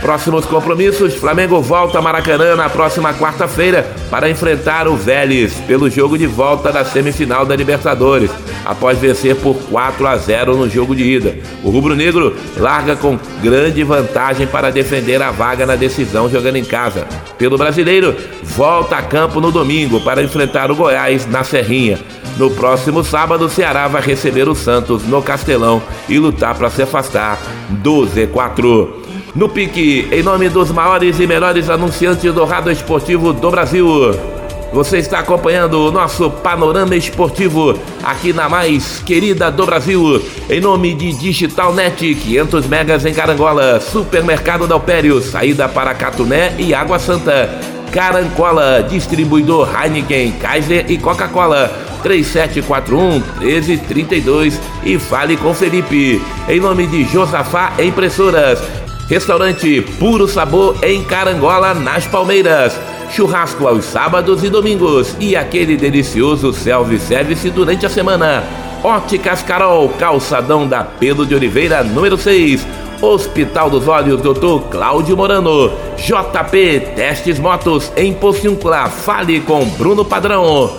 Próximos 0.03 0.45
compromissos: 0.45 1.15
Flamengo 1.15 1.61
volta 1.61 1.97
a 1.97 2.01
Maracanã 2.01 2.57
na 2.57 2.69
próxima 2.69 3.13
quarta-feira 3.13 3.89
para 4.11 4.29
enfrentar 4.29 4.85
o 4.85 4.97
Vélez 4.97 5.53
pelo 5.65 5.89
jogo 5.89 6.17
de 6.17 6.27
volta 6.27 6.73
da 6.73 6.83
semifinal 6.83 7.45
da 7.45 7.55
Libertadores, 7.55 8.29
após 8.65 8.99
vencer 8.99 9.33
por 9.37 9.55
4 9.71 10.05
a 10.05 10.17
0 10.17 10.57
no 10.57 10.69
jogo 10.69 10.93
de 10.93 11.03
ida. 11.03 11.37
O 11.63 11.69
rubro-negro 11.69 12.35
larga 12.57 12.97
com 12.97 13.17
grande 13.41 13.81
vantagem 13.81 14.45
para 14.45 14.71
defender 14.71 15.21
a 15.21 15.31
vaga 15.31 15.65
na 15.65 15.77
decisão 15.77 16.29
jogando 16.29 16.57
em 16.57 16.65
casa. 16.65 17.07
Pelo 17.37 17.57
brasileiro, 17.57 18.13
volta 18.43 18.97
a 18.97 19.01
campo 19.01 19.39
no 19.39 19.53
domingo 19.53 20.01
para 20.01 20.21
enfrentar 20.21 20.69
o 20.69 20.75
Goiás 20.75 21.25
na 21.25 21.45
Serrinha. 21.45 21.97
No 22.37 22.51
próximo 22.51 23.05
sábado, 23.05 23.45
o 23.45 23.49
Ceará 23.49 23.87
vai 23.87 24.01
receber 24.01 24.49
o 24.49 24.55
Santos 24.55 25.03
no 25.03 25.21
Castelão 25.21 25.81
e 26.09 26.19
lutar 26.19 26.55
para 26.55 26.69
se 26.69 26.81
afastar 26.81 27.39
do 27.69 28.05
Z4 28.05 29.02
no 29.35 29.49
pique, 29.49 30.07
em 30.11 30.21
nome 30.21 30.47
dos 30.47 30.69
maiores 30.71 31.19
e 31.19 31.25
melhores 31.25 31.69
anunciantes 31.69 32.31
do 32.33 32.45
rádio 32.45 32.71
esportivo 32.71 33.33
do 33.33 33.49
Brasil. 33.49 33.87
Você 34.71 34.97
está 34.97 35.19
acompanhando 35.19 35.79
o 35.79 35.91
nosso 35.91 36.29
panorama 36.29 36.95
esportivo 36.95 37.77
aqui 38.03 38.33
na 38.33 38.47
mais 38.49 38.99
querida 38.99 39.51
do 39.51 39.65
Brasil, 39.65 40.21
em 40.49 40.59
nome 40.59 40.93
de 40.93 41.13
Digital 41.13 41.73
Net, 41.73 42.13
500 42.13 42.67
megas 42.67 43.05
em 43.05 43.13
Carangola, 43.13 43.79
Supermercado 43.79 44.67
Dalpério, 44.67 45.21
saída 45.21 45.67
para 45.67 45.93
Catuné 45.93 46.55
e 46.57 46.73
Água 46.73 46.99
Santa, 46.99 47.49
Carancola, 47.91 48.85
distribuidor 48.87 49.69
Heineken, 49.75 50.31
Kaiser 50.33 50.85
e 50.89 50.97
Coca-Cola. 50.97 51.71
3741 52.03 53.23
1332 53.39 54.59
e 54.83 54.99
fale 54.99 55.37
com 55.37 55.53
Felipe. 55.53 56.21
Em 56.49 56.59
nome 56.59 56.85
de 56.85 57.05
Josafá 57.05 57.71
Impressoras, 57.79 58.61
Restaurante 59.13 59.79
Puro 59.99 60.27
Sabor 60.27 60.75
em 60.81 61.03
Carangola, 61.03 61.75
nas 61.75 62.07
Palmeiras. 62.07 62.75
Churrasco 63.11 63.67
aos 63.67 63.85
sábados 63.85 64.43
e 64.43 64.49
domingos 64.49 65.15
e 65.19 65.35
aquele 65.35 65.77
delicioso 65.77 66.51
self-service 66.51 67.47
durante 67.51 67.85
a 67.85 67.89
semana. 67.89 68.43
Óticas 68.83 69.43
Carol, 69.43 69.87
calçadão 69.99 70.67
da 70.67 70.83
Pedro 70.83 71.27
de 71.27 71.35
Oliveira, 71.35 71.83
número 71.83 72.17
6. 72.17 72.65
Hospital 73.03 73.69
dos 73.69 73.87
Olhos, 73.87 74.19
Dr. 74.19 74.67
Cláudio 74.71 75.15
Morano. 75.15 75.71
JP 75.95 76.79
Testes 76.95 77.37
Motos 77.37 77.93
em 77.95 78.15
Pociúncula. 78.15 78.89
Fale 78.89 79.41
com 79.41 79.63
Bruno 79.63 80.03
Padrão. 80.03 80.71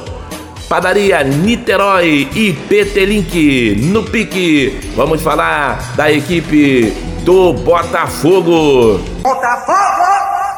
Padaria 0.75 1.23
Niterói 1.23 2.29
e 2.35 2.53
PT 2.53 3.07
Link 3.07 3.77
no 3.93 4.03
pique. 4.03 4.77
Vamos 4.97 5.23
falar 5.23 5.95
da 5.95 6.11
equipe 6.11 6.93
do 7.23 7.53
Botafogo. 7.53 8.99
Botafogo! 9.23 10.03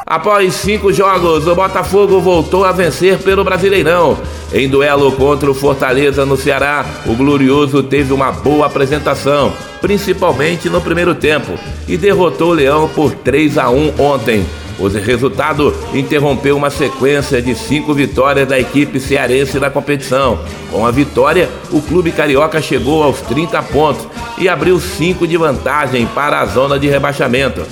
Após 0.03 0.55
cinco 0.55 0.91
jogos, 0.91 1.45
o 1.45 1.53
Botafogo 1.53 2.19
voltou 2.19 2.65
a 2.65 2.71
vencer 2.71 3.19
pelo 3.19 3.43
Brasileirão. 3.43 4.17
Em 4.51 4.67
duelo 4.67 5.11
contra 5.11 5.51
o 5.51 5.53
Fortaleza 5.53 6.25
no 6.25 6.35
Ceará, 6.35 6.83
o 7.05 7.13
Glorioso 7.13 7.83
teve 7.83 8.11
uma 8.11 8.31
boa 8.31 8.65
apresentação, 8.65 9.53
principalmente 9.81 10.67
no 10.67 10.81
primeiro 10.81 11.13
tempo, 11.13 11.59
e 11.87 11.95
derrotou 11.95 12.49
o 12.49 12.53
Leão 12.53 12.89
por 12.89 13.13
3 13.13 13.55
a 13.59 13.69
1 13.69 13.93
ontem. 13.99 14.47
O 14.79 14.87
resultado 14.87 15.75
interrompeu 15.93 16.55
uma 16.55 16.69
sequência 16.69 17.41
de 17.41 17.55
cinco 17.55 17.93
vitórias 17.93 18.47
da 18.47 18.59
equipe 18.59 18.99
cearense 18.99 19.59
na 19.59 19.69
competição. 19.69 20.39
Com 20.71 20.85
a 20.85 20.91
vitória, 20.91 21.49
o 21.71 21.81
clube 21.81 22.11
carioca 22.11 22.61
chegou 22.61 23.01
aos 23.01 23.19
30 23.21 23.61
pontos 23.63 24.07
e 24.37 24.47
abriu 24.47 24.79
cinco 24.79 25.25
de 25.27 25.35
vantagem 25.35 26.05
para 26.07 26.41
a 26.41 26.45
zona 26.45 26.77
de 26.77 26.87
rebaixamento. 26.87 27.65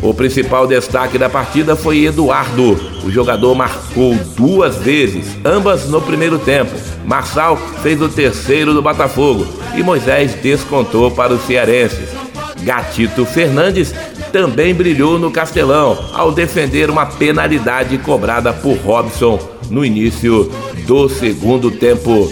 O 0.00 0.14
principal 0.14 0.66
destaque 0.66 1.18
da 1.18 1.28
partida 1.28 1.74
foi 1.74 2.04
Eduardo. 2.04 2.78
O 3.04 3.10
jogador 3.10 3.54
marcou 3.54 4.14
duas 4.36 4.76
vezes, 4.76 5.36
ambas 5.44 5.88
no 5.88 6.00
primeiro 6.00 6.38
tempo. 6.38 6.72
Marçal 7.04 7.56
fez 7.82 8.00
o 8.00 8.08
terceiro 8.08 8.72
do 8.72 8.80
Botafogo 8.80 9.46
e 9.74 9.82
Moisés 9.82 10.34
descontou 10.34 11.10
para 11.10 11.34
os 11.34 11.42
cearenses. 11.42 12.08
Gatito 12.62 13.24
Fernandes 13.24 13.92
também 14.32 14.74
brilhou 14.74 15.18
no 15.18 15.30
Castelão 15.30 15.98
ao 16.12 16.32
defender 16.32 16.90
uma 16.90 17.06
penalidade 17.06 17.96
cobrada 17.98 18.52
por 18.52 18.76
Robson 18.78 19.38
no 19.70 19.84
início 19.84 20.50
do 20.86 21.08
segundo 21.08 21.70
tempo. 21.70 22.30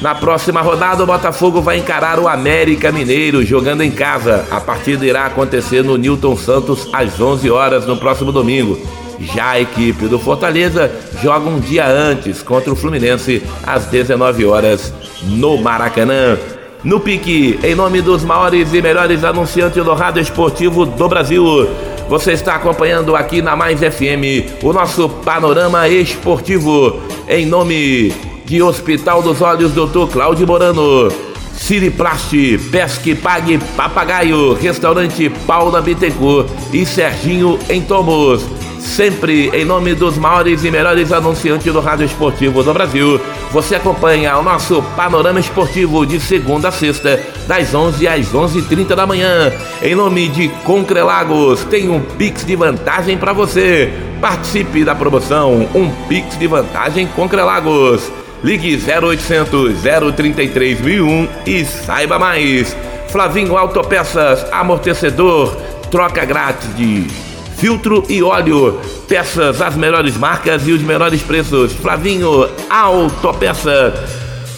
Na 0.00 0.14
próxima 0.14 0.60
rodada, 0.60 1.02
o 1.02 1.06
Botafogo 1.06 1.62
vai 1.62 1.78
encarar 1.78 2.18
o 2.18 2.28
América 2.28 2.92
Mineiro 2.92 3.44
jogando 3.44 3.82
em 3.82 3.90
casa. 3.90 4.44
A 4.50 4.60
partida 4.60 5.06
irá 5.06 5.24
acontecer 5.24 5.82
no 5.82 5.96
Newton 5.96 6.36
Santos 6.36 6.88
às 6.92 7.18
11 7.18 7.50
horas 7.50 7.86
no 7.86 7.96
próximo 7.96 8.30
domingo. 8.30 8.78
Já 9.18 9.52
a 9.52 9.60
equipe 9.60 10.06
do 10.06 10.18
Fortaleza 10.18 10.92
joga 11.22 11.48
um 11.48 11.58
dia 11.58 11.86
antes 11.86 12.42
contra 12.42 12.70
o 12.70 12.76
Fluminense 12.76 13.42
às 13.66 13.86
19 13.86 14.44
horas 14.44 14.92
no 15.22 15.56
Maracanã 15.56 16.36
no 16.84 17.00
pique, 17.00 17.58
em 17.62 17.74
nome 17.74 18.00
dos 18.00 18.24
maiores 18.24 18.72
e 18.72 18.80
melhores 18.80 19.24
anunciantes 19.24 19.84
do 19.84 19.94
rádio 19.94 20.22
esportivo 20.22 20.84
do 20.84 21.08
Brasil. 21.08 21.68
Você 22.08 22.32
está 22.32 22.54
acompanhando 22.54 23.16
aqui 23.16 23.42
na 23.42 23.56
Mais 23.56 23.80
FM 23.80 24.62
o 24.62 24.72
nosso 24.72 25.08
panorama 25.08 25.88
esportivo, 25.88 27.00
em 27.28 27.44
nome 27.44 28.12
de 28.44 28.62
Hospital 28.62 29.22
dos 29.22 29.42
Olhos 29.42 29.72
Dr. 29.72 30.06
Cláudio 30.12 30.46
Morano. 30.46 31.10
Siriplast, 31.56 32.32
Pesque 32.70 33.14
Pague 33.14 33.58
Papagaio, 33.76 34.52
Restaurante 34.52 35.30
Paula 35.46 35.80
Bittencourt 35.80 36.46
e 36.72 36.84
Serginho 36.84 37.58
em 37.68 37.80
Tomos 37.80 38.55
sempre 38.86 39.50
em 39.52 39.64
nome 39.64 39.94
dos 39.94 40.16
maiores 40.16 40.64
e 40.64 40.70
melhores 40.70 41.12
anunciantes 41.12 41.72
do 41.72 41.80
rádio 41.80 42.06
esportivo 42.06 42.62
do 42.62 42.72
Brasil. 42.72 43.20
Você 43.50 43.74
acompanha 43.74 44.38
o 44.38 44.42
nosso 44.42 44.82
panorama 44.96 45.40
esportivo 45.40 46.06
de 46.06 46.20
segunda 46.20 46.68
a 46.68 46.72
sexta, 46.72 47.20
das 47.46 47.74
11 47.74 48.06
às 48.06 48.32
11h30 48.32 48.94
da 48.94 49.06
manhã. 49.06 49.52
Em 49.82 49.94
nome 49.94 50.28
de 50.28 50.48
Concrelagos, 50.64 51.64
tem 51.64 51.90
um 51.90 52.00
Pix 52.00 52.44
de 52.44 52.54
vantagem 52.56 53.18
para 53.18 53.32
você. 53.32 53.92
Participe 54.20 54.84
da 54.84 54.94
promoção, 54.94 55.68
um 55.74 55.90
Pix 56.08 56.38
de 56.38 56.46
vantagem 56.46 57.06
Concrelagos. 57.08 58.10
Ligue 58.42 58.76
0800 58.76 59.74
033 60.14 60.80
1001 60.80 61.28
e 61.46 61.64
saiba 61.64 62.18
mais. 62.18 62.76
Flavinho 63.08 63.56
Autopeças, 63.56 64.46
amortecedor, 64.52 65.56
troca 65.90 66.24
grátis 66.24 66.74
de 66.76 67.06
filtro 67.56 68.04
e 68.08 68.22
óleo. 68.22 68.78
Peças, 69.08 69.60
as 69.60 69.74
melhores 69.74 70.16
marcas 70.16 70.66
e 70.66 70.72
os 70.72 70.82
menores 70.82 71.22
preços. 71.22 71.72
Flavinho, 71.72 72.48
Autopeça. 72.68 73.94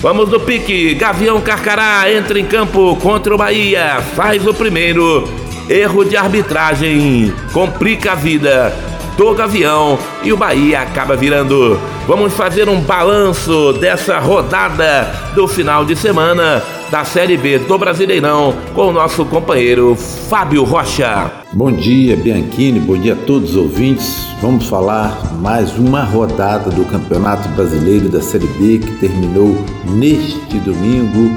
Vamos 0.00 0.28
do 0.28 0.40
pique. 0.40 0.94
Gavião 0.94 1.40
Carcará 1.40 2.10
entra 2.12 2.38
em 2.38 2.44
campo 2.44 2.96
contra 2.96 3.34
o 3.34 3.38
Bahia. 3.38 4.00
Faz 4.14 4.46
o 4.46 4.54
primeiro. 4.54 5.28
Erro 5.68 6.04
de 6.04 6.16
arbitragem. 6.16 7.32
Complica 7.52 8.12
a 8.12 8.14
vida 8.14 8.74
do 9.16 9.34
Gavião 9.34 9.98
e 10.22 10.32
o 10.32 10.36
Bahia 10.36 10.80
acaba 10.80 11.16
virando. 11.16 11.78
Vamos 12.06 12.32
fazer 12.32 12.68
um 12.68 12.80
balanço 12.80 13.72
dessa 13.74 14.18
rodada 14.18 15.12
do 15.34 15.48
final 15.48 15.84
de 15.84 15.96
semana 15.96 16.77
da 16.90 17.04
Série 17.04 17.36
B 17.36 17.58
do 17.58 17.78
Brasileirão 17.78 18.54
com 18.74 18.88
o 18.88 18.92
nosso 18.92 19.24
companheiro 19.24 19.94
Fábio 19.94 20.64
Rocha. 20.64 21.30
Bom 21.52 21.70
dia, 21.70 22.16
Bianchini, 22.16 22.80
bom 22.80 22.96
dia 22.96 23.12
a 23.12 23.16
todos 23.16 23.50
os 23.50 23.56
ouvintes. 23.56 24.26
Vamos 24.40 24.66
falar 24.66 25.34
mais 25.40 25.76
uma 25.76 26.02
rodada 26.02 26.70
do 26.70 26.84
Campeonato 26.84 27.48
Brasileiro 27.50 28.08
da 28.08 28.20
Série 28.20 28.46
B 28.46 28.78
que 28.78 28.92
terminou 28.98 29.54
neste 29.84 30.58
domingo. 30.58 31.30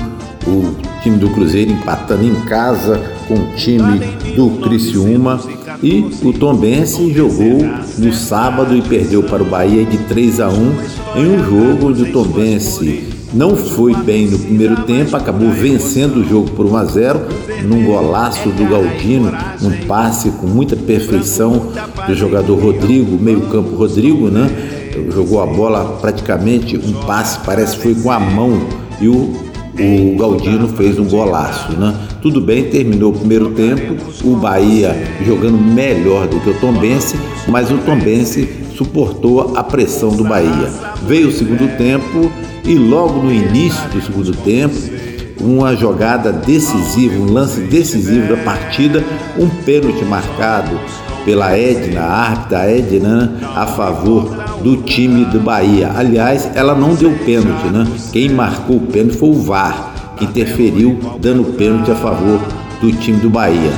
O 0.48 0.76
time 1.04 1.18
do 1.18 1.30
Cruzeiro 1.30 1.72
empatando 1.72 2.26
em 2.26 2.34
casa 2.46 3.00
com 3.28 3.36
o 3.36 3.56
time 3.56 4.00
do 4.36 4.50
Criciúma 4.62 5.40
e 5.84 6.00
o 6.24 6.34
Tom 6.34 6.60
jogou 7.14 7.60
no 7.98 8.12
sábado 8.12 8.76
e 8.76 8.82
perdeu 8.82 9.22
para 9.22 9.44
o 9.44 9.46
Bahia 9.46 9.86
de 9.86 9.98
3 10.00 10.40
a 10.40 10.50
1 10.50 10.76
em 11.18 11.28
um 11.28 11.44
jogo 11.44 11.90
onde 11.90 12.04
o 12.04 12.12
Tom 12.12 12.24
não 13.34 13.56
foi 13.56 13.96
bem 13.96 14.28
no 14.28 14.40
primeiro 14.40 14.84
tempo, 14.84 15.16
acabou 15.16 15.50
vencendo 15.52 16.18
o 16.18 16.28
jogo 16.28 16.52
por 16.52 16.66
1 16.66 16.78
a 16.78 16.86
0 16.86 17.22
num 17.64 17.86
golaço 17.86 18.50
do 18.50 18.66
Galdino, 18.70 19.32
um 19.62 19.88
passe 19.88 20.30
com 20.32 20.48
muita 20.48 20.76
perfeição 20.76 21.72
do 22.08 22.14
jogador 22.14 22.60
Rodrigo, 22.60 23.18
meio-campo 23.22 23.76
Rodrigo, 23.76 24.30
né? 24.30 24.50
Jogou 25.14 25.42
a 25.42 25.46
bola 25.46 25.98
praticamente 26.02 26.78
um 26.78 26.94
passe, 27.06 27.40
parece 27.46 27.78
que 27.78 27.84
foi 27.84 27.96
com 27.96 28.12
a 28.12 28.20
mão 28.20 28.60
e 29.00 29.08
o, 29.08 29.34
o 29.80 30.18
Galdino 30.18 30.68
fez 30.70 31.00
um 31.00 31.06
golaço, 31.06 31.72
né? 31.74 31.96
Tudo 32.22 32.40
bem, 32.40 32.66
terminou 32.66 33.12
o 33.12 33.18
primeiro 33.18 33.50
tempo, 33.50 33.96
o 34.24 34.36
Bahia 34.36 34.96
jogando 35.26 35.58
melhor 35.58 36.28
do 36.28 36.40
que 36.40 36.52
o 36.52 36.54
Tombense, 36.54 37.18
mas 37.48 37.72
o 37.72 37.80
Tombense 37.80 38.48
suportou 38.78 39.58
a 39.58 39.64
pressão 39.64 40.12
do 40.12 40.24
Bahia. 40.24 40.70
Veio 41.08 41.30
o 41.30 41.32
segundo 41.32 41.76
tempo 41.78 42.32
e 42.64 42.76
logo 42.76 43.24
no 43.24 43.34
início 43.34 43.90
do 43.90 44.00
segundo 44.02 44.34
tempo, 44.38 44.76
uma 45.40 45.76
jogada 45.76 46.32
decisiva, 46.32 47.16
um 47.16 47.34
lance 47.34 47.62
decisivo 47.62 48.36
da 48.36 48.38
partida, 48.44 49.04
um 49.40 49.50
pênalti 49.50 50.06
marcado 50.06 50.80
pela 51.26 51.58
Edna, 51.58 52.02
a 52.02 52.22
árbitra 52.30 52.72
Edna, 52.72 53.34
a 53.56 53.66
favor 53.66 54.30
do 54.64 54.78
time 54.78 55.26
do 55.26 55.40
Bahia. 55.40 55.92
Aliás, 55.96 56.50
ela 56.54 56.76
não 56.76 56.94
deu 56.94 57.12
pênalti, 57.26 57.68
né? 57.68 57.88
Quem 58.12 58.30
marcou 58.30 58.78
o 58.78 58.88
pênalti 58.88 59.18
foi 59.18 59.30
o 59.30 59.34
VAR, 59.34 59.91
interferiu 60.22 61.00
dando 61.20 61.56
pênalti 61.58 61.92
a 61.92 61.96
favor 61.96 62.40
do 62.80 62.92
time 62.92 63.18
do 63.18 63.30
Bahia. 63.30 63.72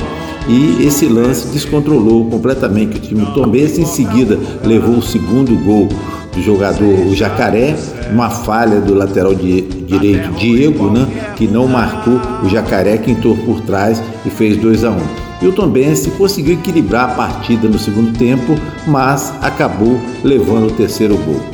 E 0.46 0.84
esse 0.84 1.06
lance 1.06 1.48
descontrolou 1.48 2.26
completamente 2.26 2.98
o 2.98 3.00
time 3.00 3.24
do 3.24 3.32
Tombense. 3.32 3.80
Em 3.80 3.86
seguida, 3.86 4.38
levou 4.62 4.96
o 4.96 5.02
segundo 5.02 5.54
gol 5.64 5.88
do 6.34 6.42
jogador 6.42 7.06
o 7.06 7.14
Jacaré, 7.14 7.76
uma 8.12 8.28
falha 8.28 8.80
do 8.80 8.94
lateral 8.94 9.34
de, 9.34 9.62
direito 9.62 10.30
Diego, 10.32 10.90
né, 10.90 11.06
que 11.36 11.46
não 11.46 11.68
marcou 11.68 12.20
o 12.42 12.48
Jacaré, 12.48 12.98
que 12.98 13.10
entrou 13.10 13.36
por 13.36 13.60
trás 13.60 14.02
e 14.26 14.30
fez 14.30 14.56
2 14.56 14.84
a 14.84 14.90
1 14.90 14.94
um. 14.94 15.00
E 15.42 15.46
o 15.46 15.52
Tombense 15.52 16.10
conseguiu 16.12 16.54
equilibrar 16.54 17.10
a 17.10 17.14
partida 17.14 17.68
no 17.68 17.78
segundo 17.78 18.16
tempo, 18.16 18.54
mas 18.86 19.32
acabou 19.42 20.00
levando 20.22 20.66
o 20.66 20.70
terceiro 20.70 21.16
gol. 21.18 21.53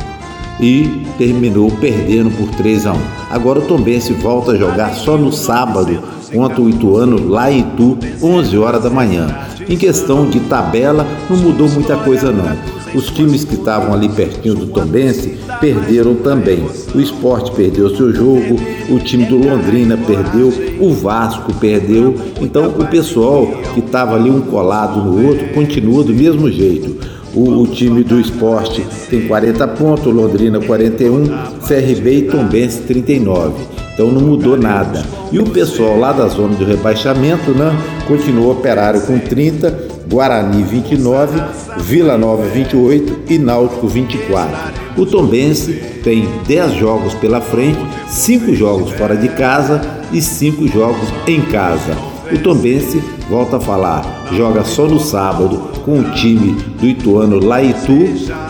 E 0.61 1.03
terminou 1.17 1.71
perdendo 1.71 2.31
por 2.37 2.49
3 2.57 2.87
a 2.87 2.93
1. 2.93 2.97
Agora 3.31 3.61
o 3.61 3.63
Tombense 3.63 4.13
volta 4.13 4.53
a 4.53 4.57
jogar 4.57 4.95
só 4.95 5.17
no 5.17 5.33
sábado 5.33 6.01
contra 6.33 6.61
o 6.61 6.69
Ituano 6.69 7.29
lá 7.29 7.51
em 7.51 7.61
Itu, 7.61 7.99
11 8.23 8.59
horas 8.59 8.83
da 8.83 8.91
manhã. 8.91 9.35
Em 9.69 9.77
questão 9.77 10.29
de 10.29 10.41
tabela, 10.41 11.07
não 11.29 11.37
mudou 11.37 11.69
muita 11.69 11.97
coisa 11.97 12.33
não. 12.33 12.57
Os 12.95 13.09
times 13.09 13.45
que 13.45 13.55
estavam 13.55 13.95
ali 13.95 14.09
pertinho 14.09 14.55
do 14.57 14.67
Tombense 14.67 15.39
perderam 15.61 16.17
também. 16.17 16.65
O 16.93 17.01
esporte 17.01 17.53
perdeu 17.53 17.95
seu 17.95 18.13
jogo, 18.13 18.57
o 18.89 18.99
time 18.99 19.27
do 19.27 19.37
Londrina 19.37 19.97
perdeu, 19.97 20.53
o 20.81 20.93
Vasco 20.93 21.55
perdeu. 21.55 22.17
Então 22.41 22.69
o 22.69 22.87
pessoal 22.89 23.47
que 23.75 23.81
estava 23.81 24.17
ali 24.17 24.29
um 24.29 24.41
colado 24.41 25.01
no 25.05 25.29
outro 25.29 25.49
continua 25.55 26.03
do 26.03 26.13
mesmo 26.13 26.51
jeito. 26.51 27.20
O, 27.33 27.63
o, 27.63 27.67
time 27.67 28.03
do 28.03 28.21
esporte 28.21 28.85
tem 29.09 29.29
40 29.29 29.69
pontos, 29.69 30.13
Londrina 30.13 30.61
41, 30.61 31.27
CRB 31.67 32.15
e 32.17 32.23
Tombense 32.23 32.83
39. 32.83 33.55
Então 33.95 34.11
não 34.11 34.21
mudou 34.21 34.57
nada. 34.57 35.05
E 35.31 35.39
o 35.39 35.45
pessoal 35.45 35.97
lá 35.97 36.13
da 36.13 36.27
zona 36.27 36.57
de 36.57 36.65
rebaixamento 36.65 37.53
né, 37.53 37.71
continuou 38.09 38.51
operário 38.51 39.03
com 39.03 39.19
30, 39.19 39.91
Guarani 40.11 40.63
29, 40.63 41.41
Vila 41.79 42.19
Nova 42.19 42.43
28 42.49 43.33
e 43.33 43.39
Náutico 43.39 43.87
24. 43.87 44.81
O 44.97 45.07
Tombense 45.07 45.73
tem 46.03 46.29
10 46.49 46.75
jogos 46.75 47.15
pela 47.15 47.41
frente, 47.41 47.79
5 48.09 48.55
jogos 48.55 48.91
fora 48.93 49.17
de 49.17 49.29
casa 49.29 49.81
e 50.13 50.21
5 50.21 50.67
jogos 50.67 51.09
em 51.29 51.43
casa. 51.43 52.10
O 52.33 52.39
Tombense, 52.39 53.03
volta 53.29 53.57
a 53.57 53.61
falar, 53.61 54.29
joga 54.33 54.65
só 54.65 54.87
no 54.87 55.01
sábado 55.01 55.59
com 55.85 55.99
o 55.99 56.11
time 56.13 56.53
do 56.79 56.87
Ituano 56.87 57.45
Laitu 57.45 57.93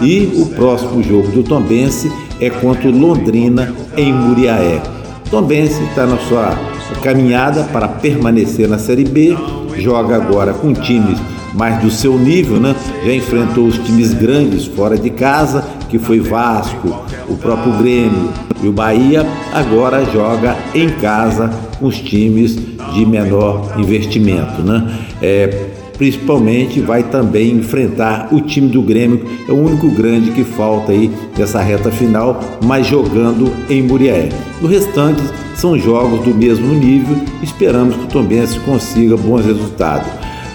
e 0.02 0.30
o 0.36 0.46
próximo 0.54 1.02
jogo 1.02 1.28
do 1.28 1.42
Tombense 1.42 2.12
é 2.38 2.50
contra 2.50 2.88
o 2.88 2.96
Londrina 2.96 3.74
em 3.96 4.12
Muriaé. 4.12 4.82
Tombense 5.30 5.82
está 5.84 6.06
na 6.06 6.18
sua 6.18 6.58
caminhada 7.02 7.64
para 7.72 7.88
permanecer 7.88 8.68
na 8.68 8.78
Série 8.78 9.04
B, 9.04 9.34
joga 9.78 10.16
agora 10.16 10.52
com 10.52 10.74
times 10.74 11.18
mais 11.54 11.80
do 11.80 11.90
seu 11.90 12.18
nível, 12.18 12.60
né? 12.60 12.76
Já 13.04 13.14
enfrentou 13.14 13.66
os 13.66 13.78
times 13.78 14.12
grandes 14.12 14.66
fora 14.66 14.96
de 14.98 15.10
casa, 15.10 15.64
que 15.90 15.98
foi 15.98 16.20
Vasco, 16.20 16.88
o 17.28 17.36
próprio 17.36 17.72
Grêmio 17.74 18.30
e 18.62 18.68
o 18.68 18.72
Bahia. 18.72 19.26
Agora 19.52 20.04
joga 20.06 20.56
em 20.74 20.88
casa 20.88 21.50
com 21.78 21.86
os 21.86 21.98
times 21.98 22.56
de 22.94 23.04
menor 23.04 23.74
investimento, 23.76 24.62
né? 24.62 24.98
É, 25.20 25.70
principalmente 25.98 26.80
vai 26.80 27.02
também 27.02 27.50
enfrentar 27.56 28.28
o 28.32 28.40
time 28.40 28.68
do 28.68 28.80
Grêmio, 28.80 29.22
é 29.46 29.52
o 29.52 29.56
único 29.56 29.90
grande 29.90 30.30
que 30.30 30.42
falta 30.44 30.92
aí 30.92 31.10
nessa 31.36 31.60
reta 31.60 31.90
final, 31.90 32.40
mas 32.64 32.86
jogando 32.86 33.52
em 33.68 33.82
Muriaé. 33.82 34.30
O 34.62 34.66
restante 34.66 35.20
são 35.54 35.78
jogos 35.78 36.24
do 36.24 36.34
mesmo 36.34 36.72
nível, 36.72 37.18
esperamos 37.42 37.96
que 37.96 38.04
o 38.04 38.08
Tombense 38.08 38.58
consiga 38.60 39.14
bons 39.14 39.44
resultados. 39.44 40.08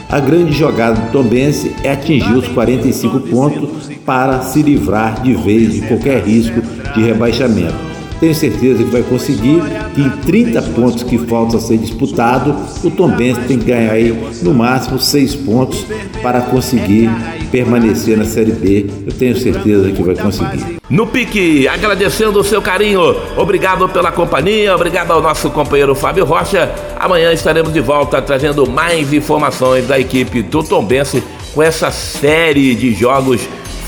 A 0.10 0.20
grande 0.20 0.54
jogada 0.54 1.00
do 1.00 1.12
Tombense 1.12 1.76
é 1.84 1.91
atingir 1.91 2.34
os 2.34 2.48
45 2.50 3.20
pontos 3.22 3.89
para 4.06 4.41
se 4.41 4.62
livrar 4.62 5.22
de 5.22 5.34
vez 5.34 5.74
de 5.74 5.82
qualquer 5.82 6.24
risco 6.24 6.62
de 6.94 7.02
rebaixamento. 7.02 7.94
Tenho 8.19 8.34
certeza 8.34 8.84
que 8.84 8.89
vai 8.89 9.04
conseguir, 9.04 9.62
que 9.93 10.01
em 10.01 10.10
30 10.10 10.62
pontos 10.62 11.04
que 11.04 11.17
faltam 11.17 11.58
a 11.58 11.62
ser 11.62 11.78
disputado, 11.78 12.56
o 12.84 12.89
Tombense 12.89 13.41
tem 13.41 13.60
que 13.60 13.65
ganhar 13.65 13.91
aí 13.91 14.17
no 14.41 14.54
máximo 14.54 14.99
6 14.99 15.36
pontos 15.36 15.86
para 16.21 16.41
conseguir 16.41 17.10
permanecer 17.51 18.17
na 18.17 18.25
Série 18.25 18.51
B. 18.51 18.86
Eu 19.06 19.13
tenho 19.13 19.36
certeza 19.38 19.91
que 19.91 20.01
vai 20.01 20.15
conseguir. 20.15 20.78
No 20.89 21.08
pique, 21.08 21.67
agradecendo 21.67 22.39
o 22.39 22.43
seu 22.43 22.62
carinho. 22.62 23.01
Obrigado 23.38 23.88
pela 23.89 24.12
companhia, 24.12 24.75
obrigado 24.75 25.12
ao 25.12 25.21
nosso 25.21 25.49
companheiro 25.49 25.95
Fábio 25.95 26.25
Rocha. 26.25 26.71
Amanhã 26.99 27.34
estaremos 27.34 27.73
de 27.73 27.82
volta 27.82 28.21
trazendo 28.21 28.69
mais 28.69 29.12
informações 29.12 29.88
da 29.88 29.99
equipe 29.99 30.41
do 30.41 30.63
Tombense 30.63 31.23
com 31.54 31.62
essa 31.62 31.91
série 31.91 32.75
de 32.75 32.93
jogos 32.93 33.41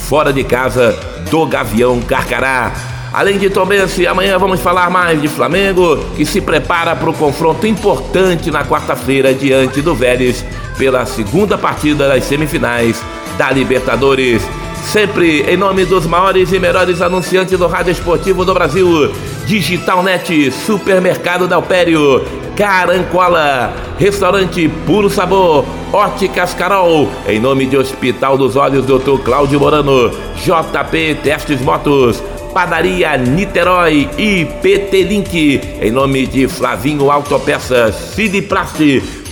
fora 0.08 0.32
de 0.32 0.44
casa 0.44 0.98
do 1.30 1.46
Gavião 1.46 2.00
Carcará. 2.02 2.97
Além 3.18 3.40
de 3.40 3.50
Tombense, 3.50 4.06
amanhã 4.06 4.38
vamos 4.38 4.62
falar 4.62 4.92
mais 4.92 5.20
de 5.20 5.28
Flamengo, 5.28 5.98
que 6.16 6.24
se 6.24 6.40
prepara 6.40 6.96
para 6.96 7.10
o 7.10 7.14
confronto 7.14 7.66
importante 7.66 8.52
na 8.52 8.64
quarta-feira 8.64 9.34
diante 9.34 9.82
do 9.82 9.96
Vélez 9.96 10.46
pela 10.78 11.04
segunda 11.04 11.58
partida 11.58 12.08
das 12.08 12.26
semifinais 12.26 13.04
da 13.36 13.50
Libertadores. 13.50 14.44
Sempre 14.92 15.42
em 15.52 15.58
nome 15.58 15.84
dos 15.84 16.06
maiores 16.06 16.54
e 16.54 16.60
melhores 16.60 17.02
anunciantes 17.02 17.58
do 17.58 17.66
rádio 17.66 17.92
esportivo 17.92 18.46
do 18.46 18.54
Brasil, 18.54 19.12
Digitalnet, 19.48 20.52
Supermercado 20.52 21.48
Dalpério, 21.48 22.24
Carancola, 22.56 23.74
Restaurante 23.98 24.70
Puro 24.86 25.10
Sabor, 25.10 25.66
Óticas 25.92 26.54
Carol, 26.54 27.10
em 27.28 27.40
nome 27.40 27.66
de 27.66 27.78
Hospital 27.78 28.38
dos 28.38 28.56
Olhos, 28.56 28.86
Dr. 28.86 29.18
Cláudio 29.26 29.60
Morano, 29.60 30.12
JP 30.36 31.16
Testes 31.24 31.60
Motos, 31.62 32.22
Padaria 32.58 33.16
Niterói 33.18 34.10
e 34.18 34.44
PT 34.64 35.04
Link, 35.04 35.62
em 35.80 35.92
nome 35.92 36.26
de 36.26 36.48
Flavinho 36.48 37.12
Autopeças, 37.12 37.94
Cid 38.16 38.42
Plast, 38.42 38.80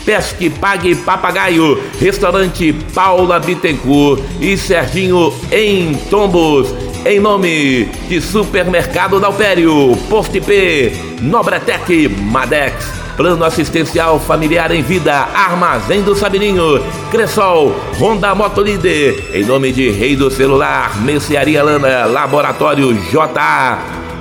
Pesque 0.05 0.47
Pague 0.47 0.93
Papagaio, 0.93 1.81
Restaurante 1.99 2.71
Paula 2.93 3.39
Bittencourt 3.39 4.21
e 4.39 4.55
Serginho 4.55 5.33
em 5.51 5.95
Tombos. 6.07 6.71
Em 7.03 7.19
nome 7.19 7.85
de 8.07 8.21
Supermercado 8.21 9.19
Dalpério, 9.19 9.97
Post 10.07 10.39
P, 10.41 10.93
Nobretec, 11.19 12.07
Madex. 12.07 13.04
Plano 13.15 13.45
Assistencial 13.45 14.19
Familiar 14.19 14.71
em 14.71 14.81
Vida, 14.81 15.13
Armazém 15.13 16.01
do 16.01 16.15
Sabininho, 16.15 16.83
Cressol, 17.09 17.73
Honda 17.99 18.35
Motolíder, 18.35 19.31
em 19.33 19.45
nome 19.45 19.71
de 19.71 19.89
Rei 19.89 20.15
do 20.15 20.29
Celular, 20.29 21.01
Mercearia 21.01 21.63
Lana, 21.63 22.05
Laboratório 22.05 22.93
JA 22.93 23.79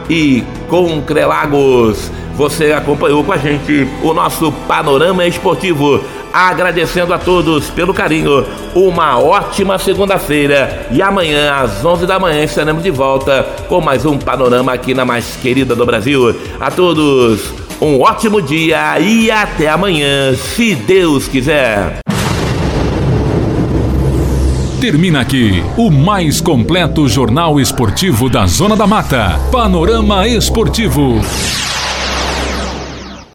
e 0.09 0.45
Concrelagos. 0.69 2.11
Você 2.37 2.73
acompanhou 2.73 3.23
com 3.23 3.33
a 3.33 3.37
gente 3.37 3.87
o 4.03 4.13
nosso 4.13 4.51
panorama 4.67 5.25
esportivo. 5.27 6.03
Agradecendo 6.33 7.15
a 7.15 7.19
todos 7.19 7.71
pelo 7.71 7.95
carinho. 7.95 8.45
Uma 8.75 9.21
ótima 9.21 9.79
segunda-feira 9.79 10.89
e 10.91 11.01
amanhã 11.01 11.55
às 11.55 11.85
11 11.85 12.07
da 12.07 12.19
manhã 12.19 12.43
estaremos 12.43 12.83
de 12.83 12.91
volta 12.91 13.47
com 13.69 13.81
mais 13.81 14.05
um 14.05 14.19
panorama 14.19 14.73
aqui 14.73 14.95
na 14.95 15.05
mais 15.05 15.37
querida 15.37 15.77
do 15.77 15.87
Brasil. 15.87 16.35
A 16.59 16.73
todos 16.73 17.64
um 17.81 18.01
ótimo 18.01 18.41
dia 18.41 18.99
e 18.99 19.31
até 19.31 19.69
amanhã, 19.69 20.35
se 20.35 20.75
Deus 20.75 21.29
quiser. 21.29 21.99
Termina 24.81 25.21
aqui 25.21 25.65
o 25.79 25.91
mais 25.91 26.41
completo 26.41 27.09
jornal 27.09 27.59
esportivo 27.59 28.29
da 28.29 28.47
Zona 28.47 28.77
da 28.77 28.87
Mata. 28.87 29.39
Panorama 29.51 30.29
Esportivo. 30.29 31.21